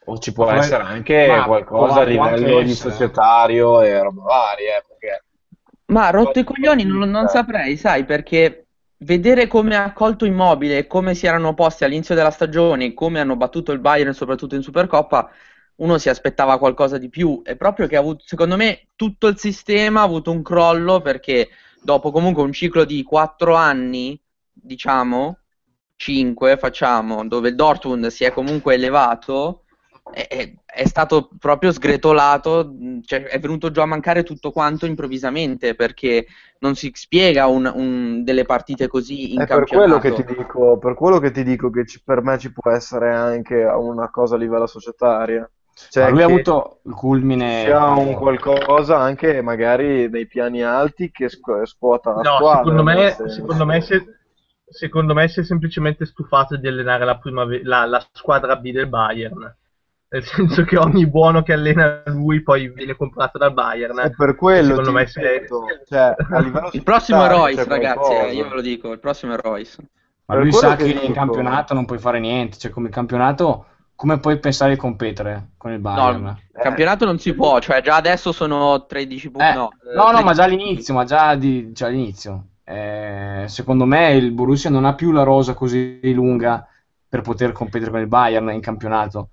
[0.09, 4.76] o ci può Poi- essere anche ma qualcosa a livello di societario e roba varie,
[4.76, 5.24] eh, perché
[5.87, 7.28] Ma rotto i coglioni non, non Eh.
[7.28, 8.65] saprei, sai, perché
[8.98, 13.72] vedere come ha accolto Immobile, come si erano posti all'inizio della stagione, come hanno battuto
[13.72, 15.30] il Bayern, soprattutto in Supercoppa,
[15.76, 17.42] uno si aspettava qualcosa di più.
[17.44, 21.48] È proprio che ha avuto, secondo me, tutto il sistema ha avuto un crollo perché
[21.82, 24.18] dopo comunque un ciclo di quattro anni,
[24.52, 25.38] diciamo,
[25.96, 29.64] 5, facciamo, dove il Dortmund si è comunque elevato,
[30.12, 36.26] è, è- stato proprio sgretolato, cioè è venuto giù a mancare tutto quanto improvvisamente, perché
[36.60, 40.24] non si spiega un- un- delle partite così in È per quello che campionato.
[40.24, 43.54] ti dico, per quello che ti dico che ci- per me ci può essere anche
[43.62, 45.50] una cosa a livello societario.
[45.88, 47.52] Cioè lui ha avuto il culmine.
[47.62, 52.82] sia un qualcosa anche magari nei piani alti che scu- scuota la No, squadra, secondo
[52.82, 54.02] me, secondo me si è,
[54.68, 58.88] secondo me si è semplicemente stufato di allenare la, prima la, la squadra B del
[58.88, 59.54] Bayern.
[60.08, 63.98] Nel senso che ogni buono che allena lui poi viene comprato dal Bayern.
[63.98, 66.14] È per quello Secondo me si è- ripeto, cioè,
[66.72, 69.76] Il prossimo è Royce, ragazzi, eh, io ve lo dico, il prossimo è Royce.
[70.26, 72.56] Ma Per lui sa che che in campionato non puoi fare niente.
[72.56, 76.22] Cioè, come campionato, come puoi pensare di competere con il Bayern?
[76.22, 79.90] No, il campionato non si può, cioè già adesso sono 13 punti, Eh, no, no,
[79.90, 82.46] eh, no, 13 ma già all'inizio, ma già, di- già all'inizio.
[82.64, 86.66] Eh, secondo me il Borussia non ha più la rosa così lunga
[87.08, 89.30] per poter competere con il Bayern in campionato.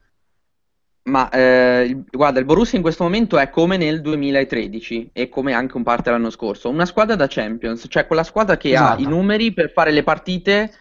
[1.06, 5.76] Ma eh, guarda, il Borussia in questo momento è come nel 2013 e come anche
[5.76, 9.02] un parte l'anno scorso, una squadra da Champions, cioè quella squadra che ha Esatto.
[9.02, 10.72] i numeri per fare le partite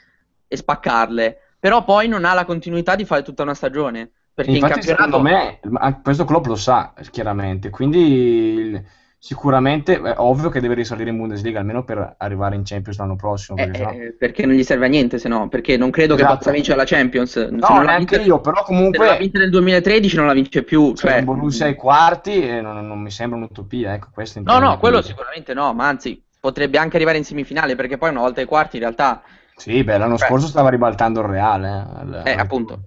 [0.47, 4.57] e spaccarle, però poi non ha la continuità di fare tutta una stagione, perché in
[4.59, 8.81] Infatti, campionato secondo me, questo club lo sa chiaramente, quindi
[9.25, 13.57] sicuramente è ovvio che deve risalire in Bundesliga almeno per arrivare in Champions l'anno prossimo.
[13.57, 16.17] eh, Perché sennò- eh, perché non gli serve a niente, se no, perché non credo
[16.17, 16.39] che Esatto.
[16.39, 17.31] possa vincere la Champions.
[17.31, 20.17] Se No, non la neanche vince- io, però se non la comunque vince nel 2013
[20.17, 23.95] non la vince più, cioè, cioè, Borussia ai quarti eh, non, non mi sembra un'utopia,
[23.95, 27.99] ecco, questo No, no, quello sicuramente no, ma anzi potrebbe anche arrivare in semifinale perché
[27.99, 29.23] poi una volta ai quarti in realtà,
[29.55, 30.27] Sì, beh, l'anno Beh.
[30.27, 31.69] scorso stava ribaltando il Reale.
[31.69, 32.81] eh, al- eh, appunto.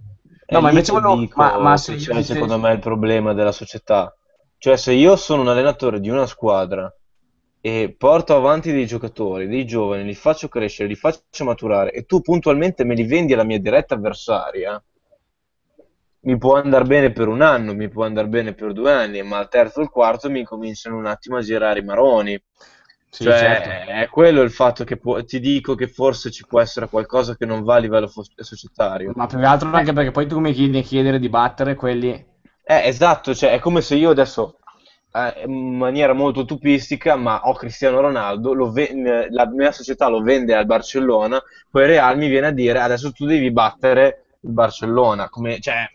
[0.47, 2.73] No, È ma invece che volevo- dico ma- ma che se- c'è, se- secondo me
[2.73, 4.13] il problema della società.
[4.65, 6.91] Cioè, se io sono un allenatore di una squadra
[7.61, 12.19] e porto avanti dei giocatori, dei giovani, li faccio crescere, li faccio maturare e tu
[12.21, 14.83] puntualmente me li vendi alla mia diretta avversaria,
[16.21, 19.37] mi può andare bene per un anno, mi può andare bene per due anni, ma
[19.37, 22.43] al terzo o al quarto mi cominciano un attimo a girare i maroni.
[23.11, 23.91] Sì, Cioè, certo.
[23.91, 27.45] è quello il fatto che può- ti dico che forse ci può essere qualcosa che
[27.45, 29.11] non va a livello fo- societario.
[29.13, 32.33] Ma più che altro anche perché poi tu mi chiedi chiedere di battere quelli.
[32.67, 34.57] Eh, esatto, cioè è come se io adesso,
[35.13, 40.21] eh, in maniera molto utopistica, ma ho Cristiano Ronaldo, lo ve- la mia società lo
[40.21, 45.29] vende al Barcellona, poi Real mi viene a dire adesso tu devi battere il Barcellona,
[45.29, 45.85] come, cioè,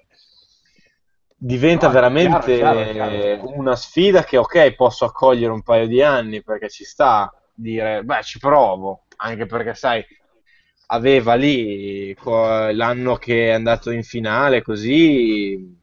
[1.37, 3.49] diventa No, veramente chiaro, chiaro, chiaro.
[3.57, 8.23] una sfida che ok, posso accogliere un paio di anni perché ci sta, dire, beh,
[8.23, 10.05] ci provo, anche perché sai,
[10.89, 15.79] aveva lì l'anno che è andato in finale, così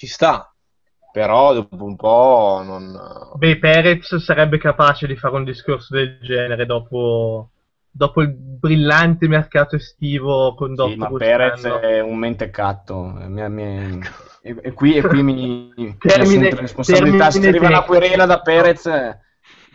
[0.00, 0.50] ci sta,
[1.12, 2.98] però dopo un po' non...
[3.34, 7.50] Beh, Perez sarebbe capace di fare un discorso del genere dopo,
[7.90, 11.10] dopo il brillante mercato estivo condotto Sì, ma.
[11.10, 13.02] Perez è un mentecatto.
[13.04, 14.00] mi- mi-
[14.42, 17.30] E, e qui, e qui mi, mi Termine- la responsabilità.
[17.30, 18.88] Se arriva una querela da Perez,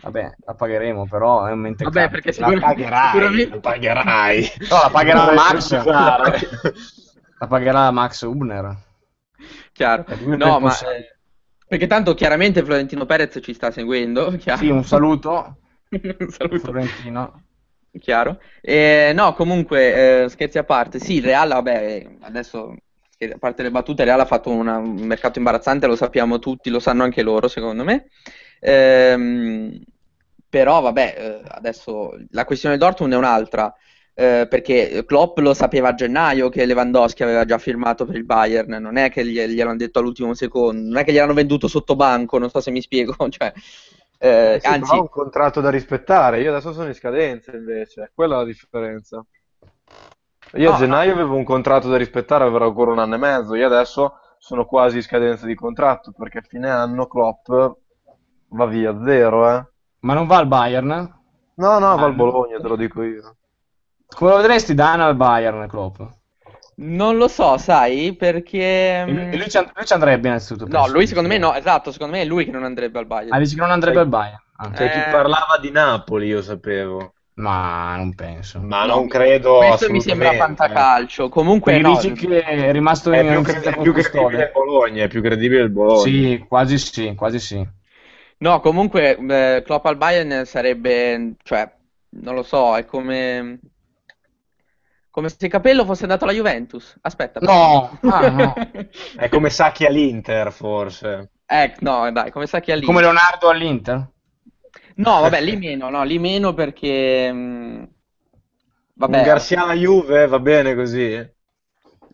[0.02, 1.94] vabbè, la pagheremo, però è un mentecatto.
[2.00, 4.52] Vabbè, perché La pagherai, sicuramente la pagherai.
[4.68, 5.70] No, la pagherà Max.
[7.38, 8.76] La pagherà Max Ubner.
[9.76, 10.04] Chiaro.
[10.08, 11.16] Il No, ma eh,
[11.68, 14.58] perché tanto chiaramente Florentino Perez ci sta seguendo, chiaro.
[14.58, 15.56] Sì, un saluto,
[15.90, 16.58] Un saluto.
[16.58, 17.42] Florentino.
[17.98, 18.40] Chiaro.
[18.60, 22.74] Eh, no, comunque, eh, scherzi a parte, sì, il Real, vabbè, adesso,
[23.18, 26.68] a parte le battute, il Real ha fatto una- un mercato imbarazzante, lo sappiamo tutti,
[26.68, 28.08] lo sanno anche loro, secondo me.
[28.60, 29.80] Ehm,
[30.48, 33.74] però, vabbè, eh, adesso la questione Dortmund è un'altra,
[34.18, 38.70] eh, perché Klopp lo sapeva a gennaio che Lewandowski aveva già firmato per il Bayern,
[38.80, 42.38] non è che gli- gliel'hanno detto all'ultimo secondo, non è che gliel'hanno venduto sotto banco,
[42.38, 43.52] non so se mi spiego, cioè,
[44.18, 44.96] eh, Eh sì, anzi...
[44.96, 46.40] un contratto da rispettare.
[46.40, 49.24] Io adesso sono in scadenza invece, quella è la differenza.
[50.56, 53.54] Io No, a gennaio avevo un contratto da rispettare, avrò ancora un anno e mezzo.
[53.54, 57.48] Io adesso sono quasi in scadenza di contratto perché a fine anno Klopp
[58.48, 59.66] va via a zero, eh.
[60.06, 60.88] Ma non va al Bayern?
[61.64, 63.36] No, no, va Ah, al Bologna, te lo dico io.
[64.14, 66.00] Come lo vedresti Dan al Bayern, Klopp?
[66.78, 68.60] Non lo so, sai, perché...
[68.60, 70.66] E lui, lui ci, and- lui ci andrebbe innanzitutto.
[70.66, 73.32] No, lui secondo me no, esatto, secondo me è lui che non andrebbe al Bayern.
[73.34, 74.38] Ah, dici che non andrebbe al Bayern?
[74.58, 75.10] Ah, C'è chi Eh.
[75.10, 77.14] parlava di Napoli, io sapevo.
[77.34, 78.60] Ma non penso.
[78.60, 81.28] Ma non credo Questo mi sembra fantacalcio.
[81.28, 85.04] Comunque no, dici che è rimasto È in più, cre- è più credibile il Bologna,
[85.04, 86.02] è più credibile il Bologna.
[86.02, 87.68] Sì, quasi sì, quasi sì.
[88.38, 91.70] no, comunque eh, Klopp al Bayern sarebbe, cioè,
[92.10, 93.60] non lo so, è come
[95.16, 96.94] come se Capello fosse andato alla Juventus.
[97.00, 97.40] Aspetta.
[97.40, 98.52] No, ah, no.
[99.16, 101.30] È come Sacchi all'Inter, forse.
[101.46, 102.84] Eh, no, dai, come sa chi è lì.
[102.84, 104.06] Come Leonardo all'Inter?
[104.96, 107.88] No, vabbè, lì meno, no, lì meno perché mh,
[108.92, 111.14] vabbè, Un Garcia alla Juve va bene così?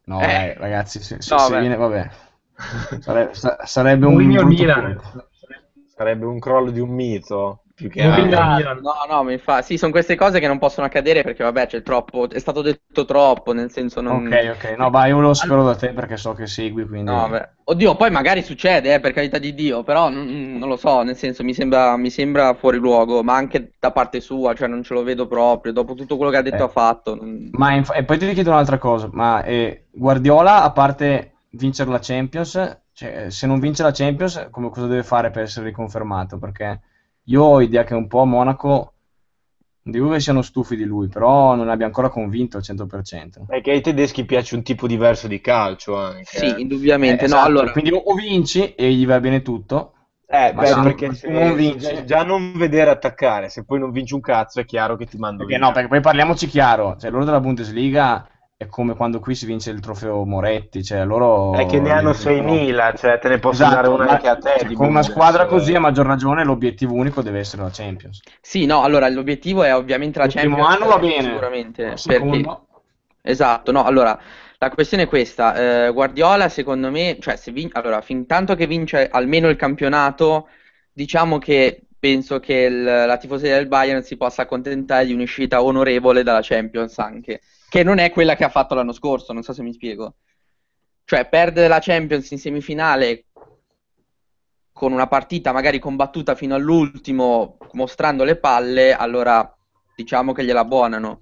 [0.05, 0.27] No, Eh.
[0.27, 2.11] dai, ragazzi, se, se- No, se viene, vabbè.
[3.01, 4.97] Sare- sa- sarebbe un.
[5.93, 8.81] Sarebbe un crollo di un mito, più che altro.
[8.81, 9.63] No, no, mi fa...
[9.63, 12.29] Sì, sono queste cose che non possono accadere perché, vabbè, c'è troppo...
[12.29, 14.27] È stato detto troppo, nel senso non...
[14.27, 14.75] Ok, ok.
[14.77, 17.11] No, vai, io lo spero da te perché so che segui, quindi...
[17.11, 17.51] No, vabbè.
[17.65, 21.17] Oddio, poi magari succede, eh, per carità di Dio, però non, non lo so, nel
[21.17, 24.95] senso mi sembra, mi sembra fuori luogo, ma anche da parte sua, cioè non ce
[24.95, 26.67] lo vedo proprio, dopo tutto quello che ha detto Eh.
[26.67, 27.15] ha fatto.
[27.15, 31.91] non- Ma inf- e poi ti chiedo un'altra cosa, ma eh, Guardiola, a parte vincere
[31.91, 36.39] la Champions, cioè, se non vince la Champions, come cosa deve fare per essere riconfermato?
[36.39, 36.81] Perché
[37.25, 38.95] io ho idea che un po' a Monaco,
[39.85, 43.45] non dico che siano stufi di lui, però non abbia ancora convinto al 100%.
[43.49, 46.25] È che ai tedeschi piace un tipo diverso di calcio anche.
[46.25, 46.61] Sì, eh.
[46.61, 47.73] indubbiamente, Eh, no, esatto, allora...
[47.73, 49.95] Quindi o vinci e gli va bene tutto,
[50.27, 53.91] Eh, Ma beh, perché se non vinci- già, già non vedere attaccare, se poi non
[53.91, 55.59] vinci un cazzo è chiaro che ti mando perché via.
[55.59, 58.27] no, perché poi parliamoci chiaro, cioè loro della Bundesliga
[58.63, 61.53] è come quando qui si vince il trofeo Moretti, cioè loro...
[61.53, 64.59] È che ne hanno 6.000, cioè te ne posso Esatto, dare una anche a te.
[64.59, 68.21] cioè, con una squadra così a maggior ragione l'obiettivo unico deve essere la Champions.
[68.41, 72.01] Sì, no, allora l'obiettivo è ovviamente la Il primo Champions, anno va eh, bene, sicuramente,
[72.05, 72.57] perché...
[73.25, 74.19] Esatto, no, allora,
[74.59, 78.67] la questione è questa, eh, Guardiola secondo me, cioè se vin- allora, fin tanto che
[78.67, 80.49] vince almeno il campionato,
[80.93, 86.23] diciamo che penso che il- la tifoseria del Bayern si possa accontentare di un'uscita onorevole
[86.25, 87.41] dalla Champions anche,
[87.73, 90.17] che non è quella che ha fatto l'anno scorso, non so se mi spiego.
[91.07, 93.29] Cioè, perdere la Champions in semifinale
[94.71, 99.57] con una partita magari combattuta fino all'ultimo, mostrando le palle, allora
[99.97, 101.21] diciamo che gliela abbonano.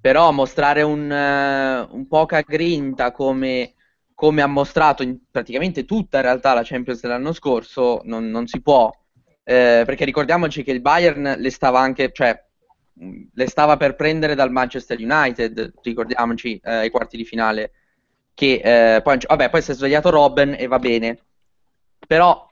[0.00, 3.74] Però mostrare un, eh, un poca grinta come,
[4.12, 8.60] come ha mostrato in praticamente tutta in realtà la Champions dell'anno scorso, non, non si
[8.60, 8.90] può.
[9.44, 12.44] Eh, perché ricordiamoci che il Bayern le stava anche, cioè,
[12.94, 17.72] le stava per prendere dal Manchester United, ricordiamoci, eh, ai quarti di finale.
[18.34, 21.18] Che eh, poi, vabbè, poi si è svegliato Robben e va bene.
[22.06, 22.48] Però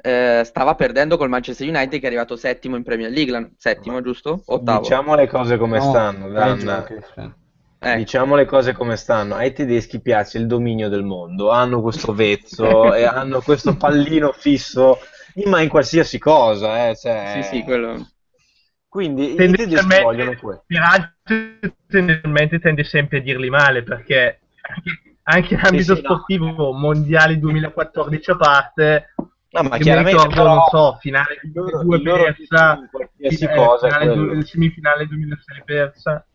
[0.00, 4.42] eh, stava perdendo col Manchester United che è arrivato settimo in Premier League, settimo, giusto?
[4.46, 4.80] Ottavo.
[4.80, 6.86] Diciamo le cose come No, stanno, Dan.
[7.80, 7.96] Ecco.
[7.96, 9.34] Diciamo le cose come stanno.
[9.36, 14.98] Ai tedeschi piace il dominio del mondo, hanno questo vezzo e hanno questo pallino fisso,
[15.34, 18.08] in- ma in qualsiasi cosa, eh, cioè- Sì, sì, quello.
[18.98, 20.64] Quindi i tedeschi vogliono Tendenzialmente, questo.
[20.66, 21.12] Miraggio
[21.86, 24.40] tendenzialmente tende sempre a dirli male perché
[25.22, 26.08] anche, in ambito sì, no.
[26.08, 29.14] sportivo, mondiali 2014 a parte,
[29.50, 33.54] No, ma chiaramente ricordo, però, non so, finale il loro- 2002 il loro persa, eh,
[33.54, 36.26] cosa è finale semifinale 2006 persa.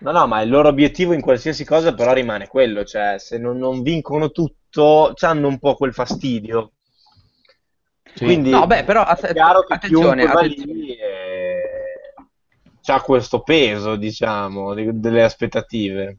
[0.00, 3.56] No, no, ma il loro obiettivo in qualsiasi cosa però rimane quello, cioè se non,
[3.56, 6.72] non vincono tutto, hanno un po' quel fastidio.
[8.14, 8.24] Sì.
[8.24, 10.72] Quindi No, beh, però è att- chiaro che attenzione, attenzione.
[10.72, 10.96] lì
[12.90, 16.18] ha questo peso, diciamo, di- delle aspettative.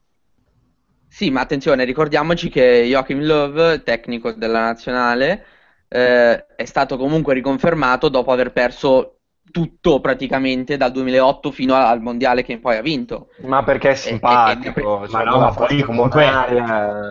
[1.08, 5.46] Sì, ma attenzione, ricordiamoci che Joachim Löw, tecnico della nazionale,
[5.88, 9.16] eh, è stato comunque riconfermato dopo aver perso
[9.52, 13.30] tutto praticamente dal 2008 fino al mondiale che poi ha vinto.
[13.42, 16.26] Ma perché è simpatico, simpatico, Ma no, ma poi comunque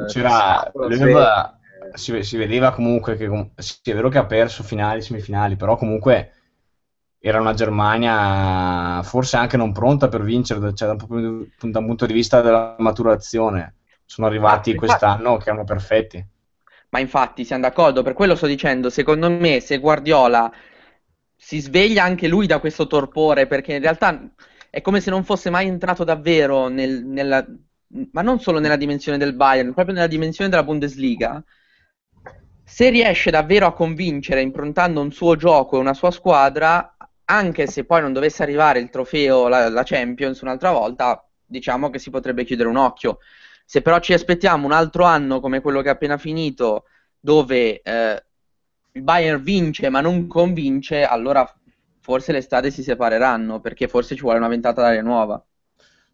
[0.07, 1.59] c'era Löw,
[1.95, 6.33] si, si vedeva comunque che sì, è vero che ha perso finali, semifinali, però comunque
[7.21, 12.07] era una Germania forse anche non pronta per vincere, cioè, da un, da un punto
[12.07, 13.75] di vista della maturazione.
[14.05, 16.27] Sono arrivati Ma- quest'anno che erano perfetti.
[16.91, 20.51] Ma infatti siamo d'accordo, per quello sto dicendo, secondo me se Guardiola
[21.37, 24.31] si sveglia anche lui da questo torpore, perché in realtà
[24.71, 27.45] è come se non fosse mai entrato davvero nel- nella,
[28.13, 31.43] ma non solo nella dimensione del Bayern, proprio nella dimensione della Bundesliga,
[32.65, 36.97] se riesce davvero a convincere improntando un suo gioco e una sua squadra,
[37.31, 41.99] anche se poi non dovesse arrivare il trofeo, la, la Champions un'altra volta, diciamo che
[41.99, 43.19] si potrebbe chiudere un occhio.
[43.65, 46.85] Se però ci aspettiamo un altro anno come quello che è appena finito,
[47.21, 48.25] dove eh,
[48.93, 51.47] il Bayern vince ma non convince, allora
[52.01, 55.43] forse le strade si separeranno, perché forse ci vuole una ventata d'aria nuova.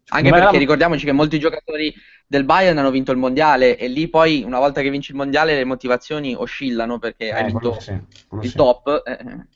[0.09, 1.93] Anche Ma- perché ricordiamoci che molti giocatori
[2.27, 5.55] del Bayern hanno vinto il mondiale e lì poi una volta che vinci il mondiale
[5.55, 7.99] le motivazioni oscillano perché hai Eh, quello vinto sì,
[8.39, 8.55] il sì.
[8.57, 9.01] top.
[9.05, 9.47] eh,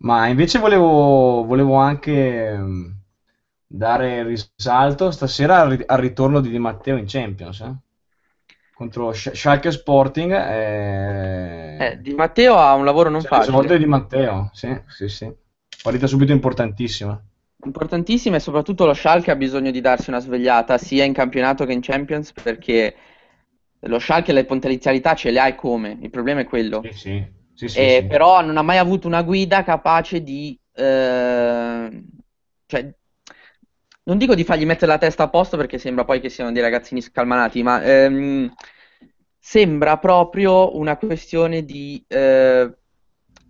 [0.00, 2.90] Ma invece volevo, volevo anche mm,
[3.66, 7.76] dare risalto stasera al, ri- al ritorno di Di Matteo in Champions, eh?
[8.74, 10.32] Contro Sch- Schalke Sporting.
[11.76, 15.32] eh, eh, Di Matteo ha un lavoro non facile, di Matteo, sì, sì, sì.
[15.82, 17.20] Partita subito importantissima.
[17.64, 21.72] importantissima e soprattutto lo Schalke ha bisogno di darsi una svegliata sia in campionato che
[21.72, 22.94] in Champions perché
[23.80, 26.88] lo Schalke le potenzialità ce le ha e come, il problema è quello.
[26.88, 28.06] Sì, sì, sì, sì, Eh, sì.
[28.06, 32.04] però non ha mai avuto una guida capace di, eh,
[32.66, 32.94] cioè,
[34.04, 36.62] non dico di fargli mettere la testa a posto perché sembra poi che siano dei
[36.62, 38.54] ragazzini scalmanati, ma ehm,
[39.40, 42.72] sembra proprio una questione di eh,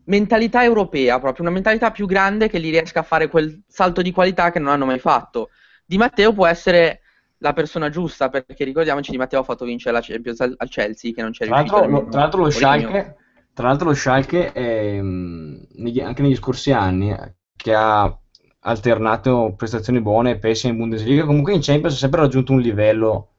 [0.05, 4.11] mentalità europea, proprio una mentalità più grande che li riesca a fare quel salto di
[4.11, 5.51] qualità che non hanno mai fatto.
[5.85, 7.03] Di Matteo può essere
[7.41, 11.21] la persona giusta, perché ricordiamoci Di Matteo ha fatto vincere la Champions al, Chelsea, che
[11.21, 12.51] non c'è Tra riuscito l'altro, lo, tra l'altro lo.
[12.51, 13.17] Schalke,
[13.59, 18.17] tra l'altro lo Schalke è, negli- anche negli scorsi anni eh, che ha
[18.61, 23.31] alternato prestazioni buone e pessime in Bundesliga, comunque in Champions ha sempre raggiunto un livello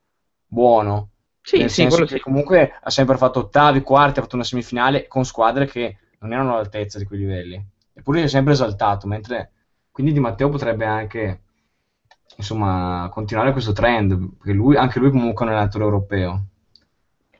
[0.45, 1.11] buono,
[1.41, 2.19] Sì, sì, senso quello che sì.
[2.19, 6.51] comunque ha sempre fatto ottavi, quarti, ha fatto una semifinale con squadre che non erano
[6.51, 9.51] all'altezza di quei livelli, eppure si è sempre esaltato, mentre
[9.89, 11.43] quindi Di Matteo potrebbe anche
[12.35, 16.45] insomma continuare questo trend, perché lui, anche lui comunque è un allenatore europeo.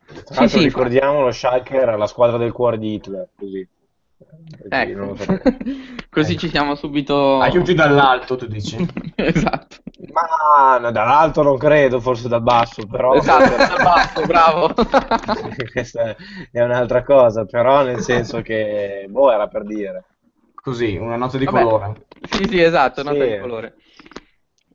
[0.09, 3.67] Tra Sì, l'altro sì, ricordiamo lo Schalke era la squadra del cuore di Hitler, così.
[4.17, 5.41] Non Ecco, lo sapeva.
[6.09, 6.39] così Ecco.
[6.41, 7.39] ci siamo subito...
[7.39, 8.77] Aiuti dall'alto, tu dici?
[9.15, 9.77] Esatto,
[10.11, 14.73] Ma no, dall'alto non credo, forse dal basso, però esatto, dal basso, bravo.
[15.71, 16.15] questa
[16.51, 20.03] è un'altra cosa, però nel senso che, boh, era per dire.
[20.55, 21.61] Così, una nota di Vabbè.
[21.61, 22.05] colore.
[22.29, 23.31] Sì, sì, esatto, nota Sì.
[23.31, 23.75] di colore.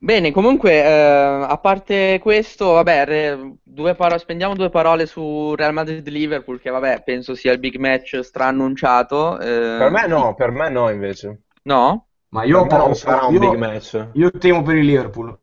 [0.05, 0.87] Bene, comunque, eh,
[1.49, 7.03] a parte questo, vabbè, re- due paro- spendiamo due parole su Real Madrid-Liverpool, che vabbè,
[7.03, 9.39] penso sia il big match straannunciato.
[9.41, 11.45] eh, Per me no, per me no invece.
[11.63, 12.09] No?
[12.29, 14.09] Ma io, po- non sarà un io- big match.
[14.13, 15.39] io temo per il Liverpool.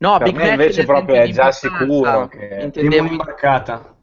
[0.00, 3.94] No, Per big me match invece proprio è già sicuro che- Intendevo un'imbarcata.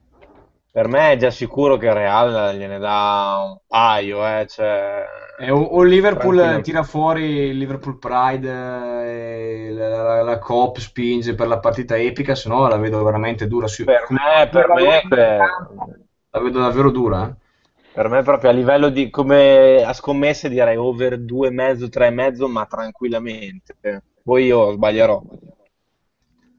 [0.71, 5.05] Per me è già sicuro che il Real gliene dà un paio, eh, cioè...
[5.41, 6.61] Eh, o, o Liverpool Tranquillo.
[6.61, 12.35] tira fuori il Liverpool Pride, eh, la, la, la Coop spinge per la partita epica,
[12.35, 13.67] se no la vedo veramente dura.
[13.67, 15.37] Su, Per me, per me, beh,
[16.31, 17.27] La vedo davvero dura.
[17.29, 17.35] eh.
[17.91, 23.75] per me proprio a livello di come a scommesse direi over 2,5, 3,5, ma tranquillamente.
[24.23, 25.21] Poi io sbaglierò.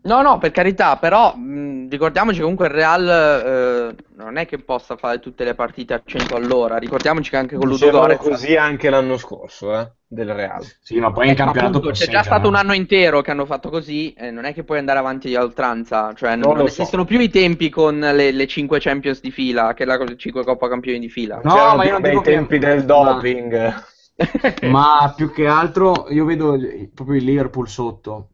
[0.03, 4.59] No, no, per carità, però mh, ricordiamoci che comunque il Real eh, non è che
[4.59, 6.79] possa fare tutte le partite a 100 all'ora.
[6.79, 10.65] Ricordiamoci che anche con Ludogorets così anche l'anno scorso, eh, del Real.
[10.81, 12.59] Sì, ma poi in Eh, ma campionato appunto, c'è già passeggiano, stato un eh.
[12.59, 16.13] anno intero che hanno fatto così, e non è che puoi andare avanti a oltranza,
[16.15, 16.77] cioè Non non, lo so.
[16.79, 20.45] esistono più i tempi con le, le 5 Champions di fila, che è la 5
[20.45, 21.41] Coppa Campioni di fila.
[21.43, 23.75] No, C'erano ma io non dico che- tempi del ma- doping.
[24.63, 26.57] Ma più che altro io vedo
[26.95, 28.30] proprio il Liverpool sotto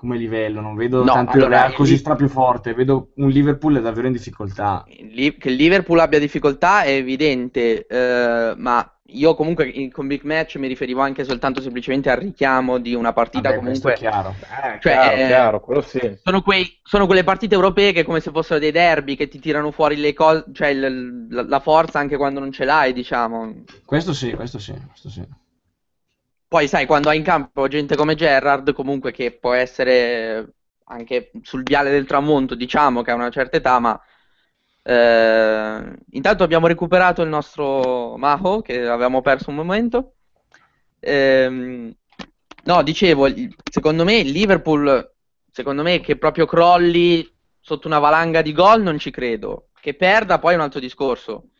[0.00, 3.82] come livello, non vedo No, tanto allora, il così stra più forte, vedo un Liverpool
[3.82, 4.82] davvero in difficoltà.
[4.86, 10.56] Che il Liverpool abbia difficoltà è evidente, eh, ma io comunque in- con Big Match
[10.56, 13.92] mi riferivo anche soltanto semplicemente al richiamo di una partita Vabbè, questo comunque...
[14.06, 14.34] è chiaro.
[14.40, 16.18] Eh, Cioè, chiaro, eh, chiaro, quello sì.
[16.24, 19.70] Sono, quei- sono quelle partite europee che come se fossero dei derby che ti tirano
[19.70, 23.64] fuori le cose, cioè il- la, la forza anche quando non ce l'hai, diciamo.
[23.84, 25.22] Questo sì, questo sì, questo sì.
[26.50, 30.54] Poi sai, quando hai in campo gente come Gerrard, comunque che può essere
[30.86, 34.00] anche sul viale del tramonto, diciamo che ha una certa età, ma
[34.82, 40.14] eh, intanto abbiamo recuperato il nostro Maho che avevamo perso un momento.
[40.98, 41.94] Ehm,
[42.64, 43.28] no, dicevo,
[43.70, 45.08] secondo me il Liverpool,
[45.52, 49.68] secondo me che proprio crolli sotto una valanga di gol non ci credo.
[49.80, 51.50] Che perda poi è un altro discorso.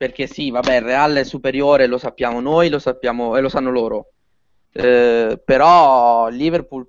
[0.00, 3.70] Perché sì, vabbè, il Real è superiore, lo sappiamo noi, lo sappiamo e lo sanno
[3.70, 4.12] loro.
[4.72, 6.88] Eh, però il Liverpool,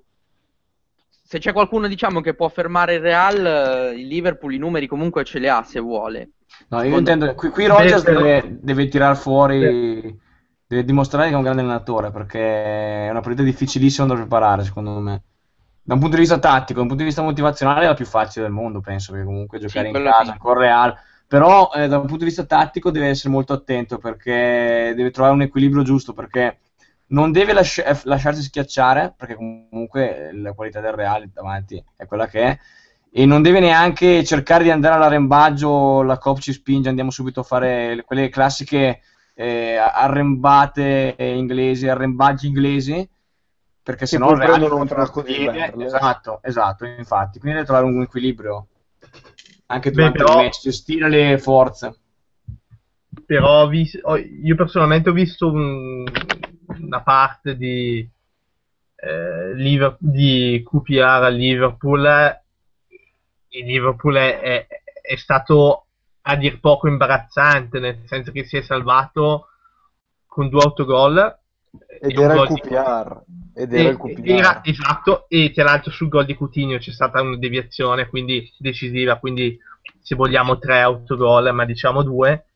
[1.22, 5.24] se c'è qualcuno diciamo che può fermare il Real, eh, il Liverpool i numeri comunque
[5.24, 6.30] ce li ha se vuole.
[6.68, 9.58] No, io intendo, qui, qui però- deve, deve tirar fuori,
[10.66, 14.98] deve dimostrare che è un grande allenatore, perché è una partita difficilissima da preparare, secondo
[15.00, 15.22] me.
[15.82, 18.06] Da un punto di vista tattico, da un punto di vista motivazionale è la più
[18.06, 20.38] facile del mondo, penso, perché comunque giocare in quello casa sì.
[20.38, 20.96] con Real,
[21.32, 25.32] però eh, da un punto di vista tattico deve essere molto attento, perché deve trovare
[25.32, 26.58] un equilibrio giusto, perché
[27.06, 32.04] non deve lasci- eh, lasciarsi schiacciare, perché comunque eh, la qualità del Real davanti è
[32.04, 32.58] quella che è,
[33.10, 37.44] e non deve neanche cercare di andare all'arrembaggio, la Cop ci spinge, andiamo subito a
[37.44, 39.00] fare le- quelle classiche
[39.32, 43.08] eh, arrembate inglesi, arrembaggi inglesi,
[43.82, 45.48] perché il Real prendono un fracco di.
[45.78, 48.66] Esatto, esatto, infatti, quindi deve trovare un equilibrio
[49.72, 51.96] anche Beh, durante però- il match, gestire le forze.
[53.26, 56.04] però ho vis- ho- io personalmente ho visto un-
[56.80, 58.06] una parte di,
[58.96, 64.66] eh, Liver- di QPR a Liverpool e Liverpool è, è-
[65.02, 65.86] è stato
[66.22, 69.48] a dir poco imbarazzante nel senso che si è salvato
[70.26, 71.38] con due autogol
[72.00, 73.22] Ed era il gol di- QPR.
[73.54, 74.30] Ed era e- il QPR.
[74.30, 79.18] era- esatto, e tra l'altro sul gol di Coutinho c'è stata una deviazione quindi decisiva,
[79.18, 79.58] quindi
[80.00, 82.46] se vogliamo tre autogol, ma diciamo due,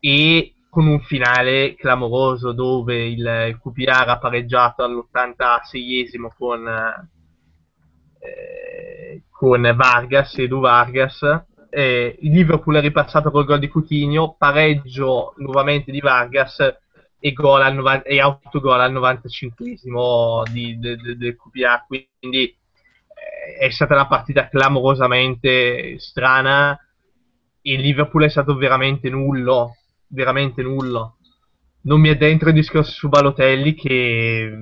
[0.00, 6.66] e con un finale clamoroso dove il, il QPR ha pareggiato all'86esimo con,
[8.18, 11.44] eh, con Vargas, Edu Vargas.
[11.68, 16.58] Eh, il Liverpool è ripassato col gol di Coutinho, pareggio nuovamente di Vargas
[17.22, 21.84] e, gol al 90, e autogol al 95esimo di, de, de, del QPR.
[21.86, 26.76] Quindi eh, è stata una partita clamorosamente strana.
[27.62, 29.76] Il Liverpool è stato veramente nullo
[30.12, 31.16] veramente nullo.
[31.84, 34.52] Non mi addentro in discorsi su Balotelli che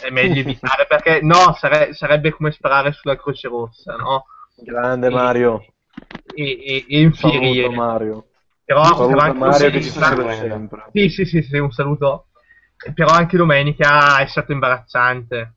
[0.00, 4.24] è meglio evitare perché no, sare- sarebbe come sparare sulla Croce Rossa, no?
[4.56, 5.64] Grande Mario.
[6.34, 7.68] E, e, e infierire.
[7.68, 8.28] Mario.
[8.72, 10.84] Però, però anche Mario che ci segue sempre.
[10.92, 12.26] Sì, sì, sì, sì, un saluto.
[12.94, 15.54] Però anche domenica è stato imbarazzante.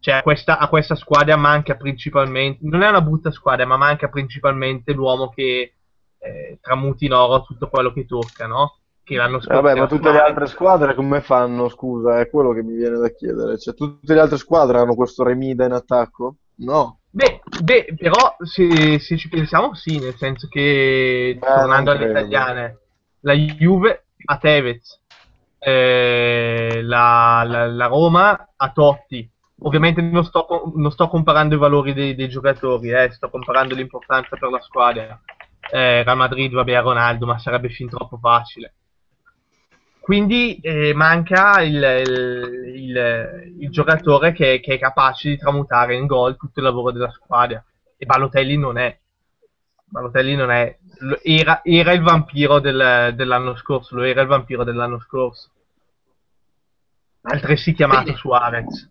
[0.00, 2.58] Cioè, a questa, a questa squadra manca principalmente.
[2.62, 5.74] Non è una brutta squadra, ma manca principalmente l'uomo che
[6.18, 8.78] eh, tramuti in oro tutto quello che tocca, no?
[9.02, 9.62] Che l'anno scorso.
[9.62, 12.20] Vabbè, ma tutte le altre squadre come fanno, scusa?
[12.20, 13.58] È quello che mi viene da chiedere.
[13.58, 16.36] Cioè, tutte le altre squadre hanno questo Remida in attacco?
[16.56, 16.97] No.
[17.10, 22.80] Beh, beh, però se, se ci pensiamo, sì, nel senso che tornando non alle italiane,
[23.20, 25.00] la Juve a Tevez,
[25.58, 29.28] eh, la, la- la Roma a Totti.
[29.62, 34.36] Ovviamente non sto, non sto comparando i valori dei, dei giocatori, eh, sto comparando l'importanza
[34.36, 35.20] per la squadra.
[35.70, 38.74] Eh, Real Madrid, vabbè, a Ronaldo, ma sarebbe fin troppo facile.
[40.08, 46.06] Quindi eh, manca il, il- il- il giocatore che, che è capace di tramutare in
[46.06, 47.62] gol tutto il lavoro della squadra.
[47.94, 48.98] E Balotelli non è.
[49.84, 50.78] Balotelli non è.
[51.22, 55.50] Era, era il vampiro del- dell'anno scorso, lo era il vampiro dell'anno scorso.
[57.24, 58.16] Altresì chiamato Bene.
[58.16, 58.90] Suarez.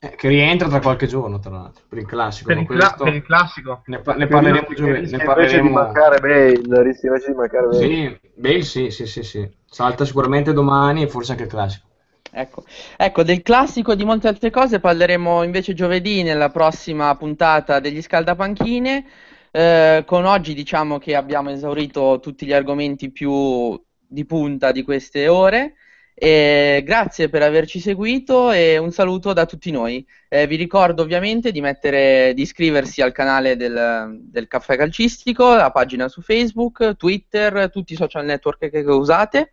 [0.00, 2.48] Eh, che rientra tra qualche giorno, tra l'altro, per il classico.
[2.48, 3.82] Per il, cla- questo per il classico.
[3.84, 5.10] ne, pa- ne parleremo giovedì.
[5.10, 5.70] Ne invece di parleremo...
[5.70, 7.78] mancare Bale, rischia invece di mancare Bale.
[7.78, 9.60] Sì, Bale sì, sì, sì, sì.
[9.72, 11.86] Salta sicuramente domani e forse anche il classico.
[12.30, 12.64] Ecco.
[12.94, 18.02] Ecco, del classico e di molte altre cose parleremo invece giovedì nella prossima puntata degli
[18.02, 19.06] scaldapanchine.
[19.50, 25.28] Eh, con oggi diciamo che abbiamo esaurito tutti gli argomenti più di punta di queste
[25.28, 25.76] ore.
[26.14, 30.06] E grazie per averci seguito e un saluto da tutti noi.
[30.28, 35.70] Eh, vi ricordo ovviamente di, mettere, di iscriversi al canale del, del Caffè Calcistico, la
[35.70, 39.52] pagina su Facebook, Twitter, tutti i social network che, che usate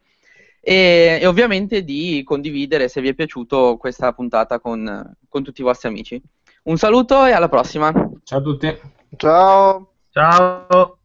[0.61, 5.63] e, e ovviamente di condividere se vi è piaciuto questa puntata con, con tutti i
[5.63, 6.21] vostri amici.
[6.63, 7.91] Un saluto e alla prossima!
[8.23, 8.79] Ciao a tutti.
[9.15, 9.93] Ciao!
[10.11, 10.98] Ciao!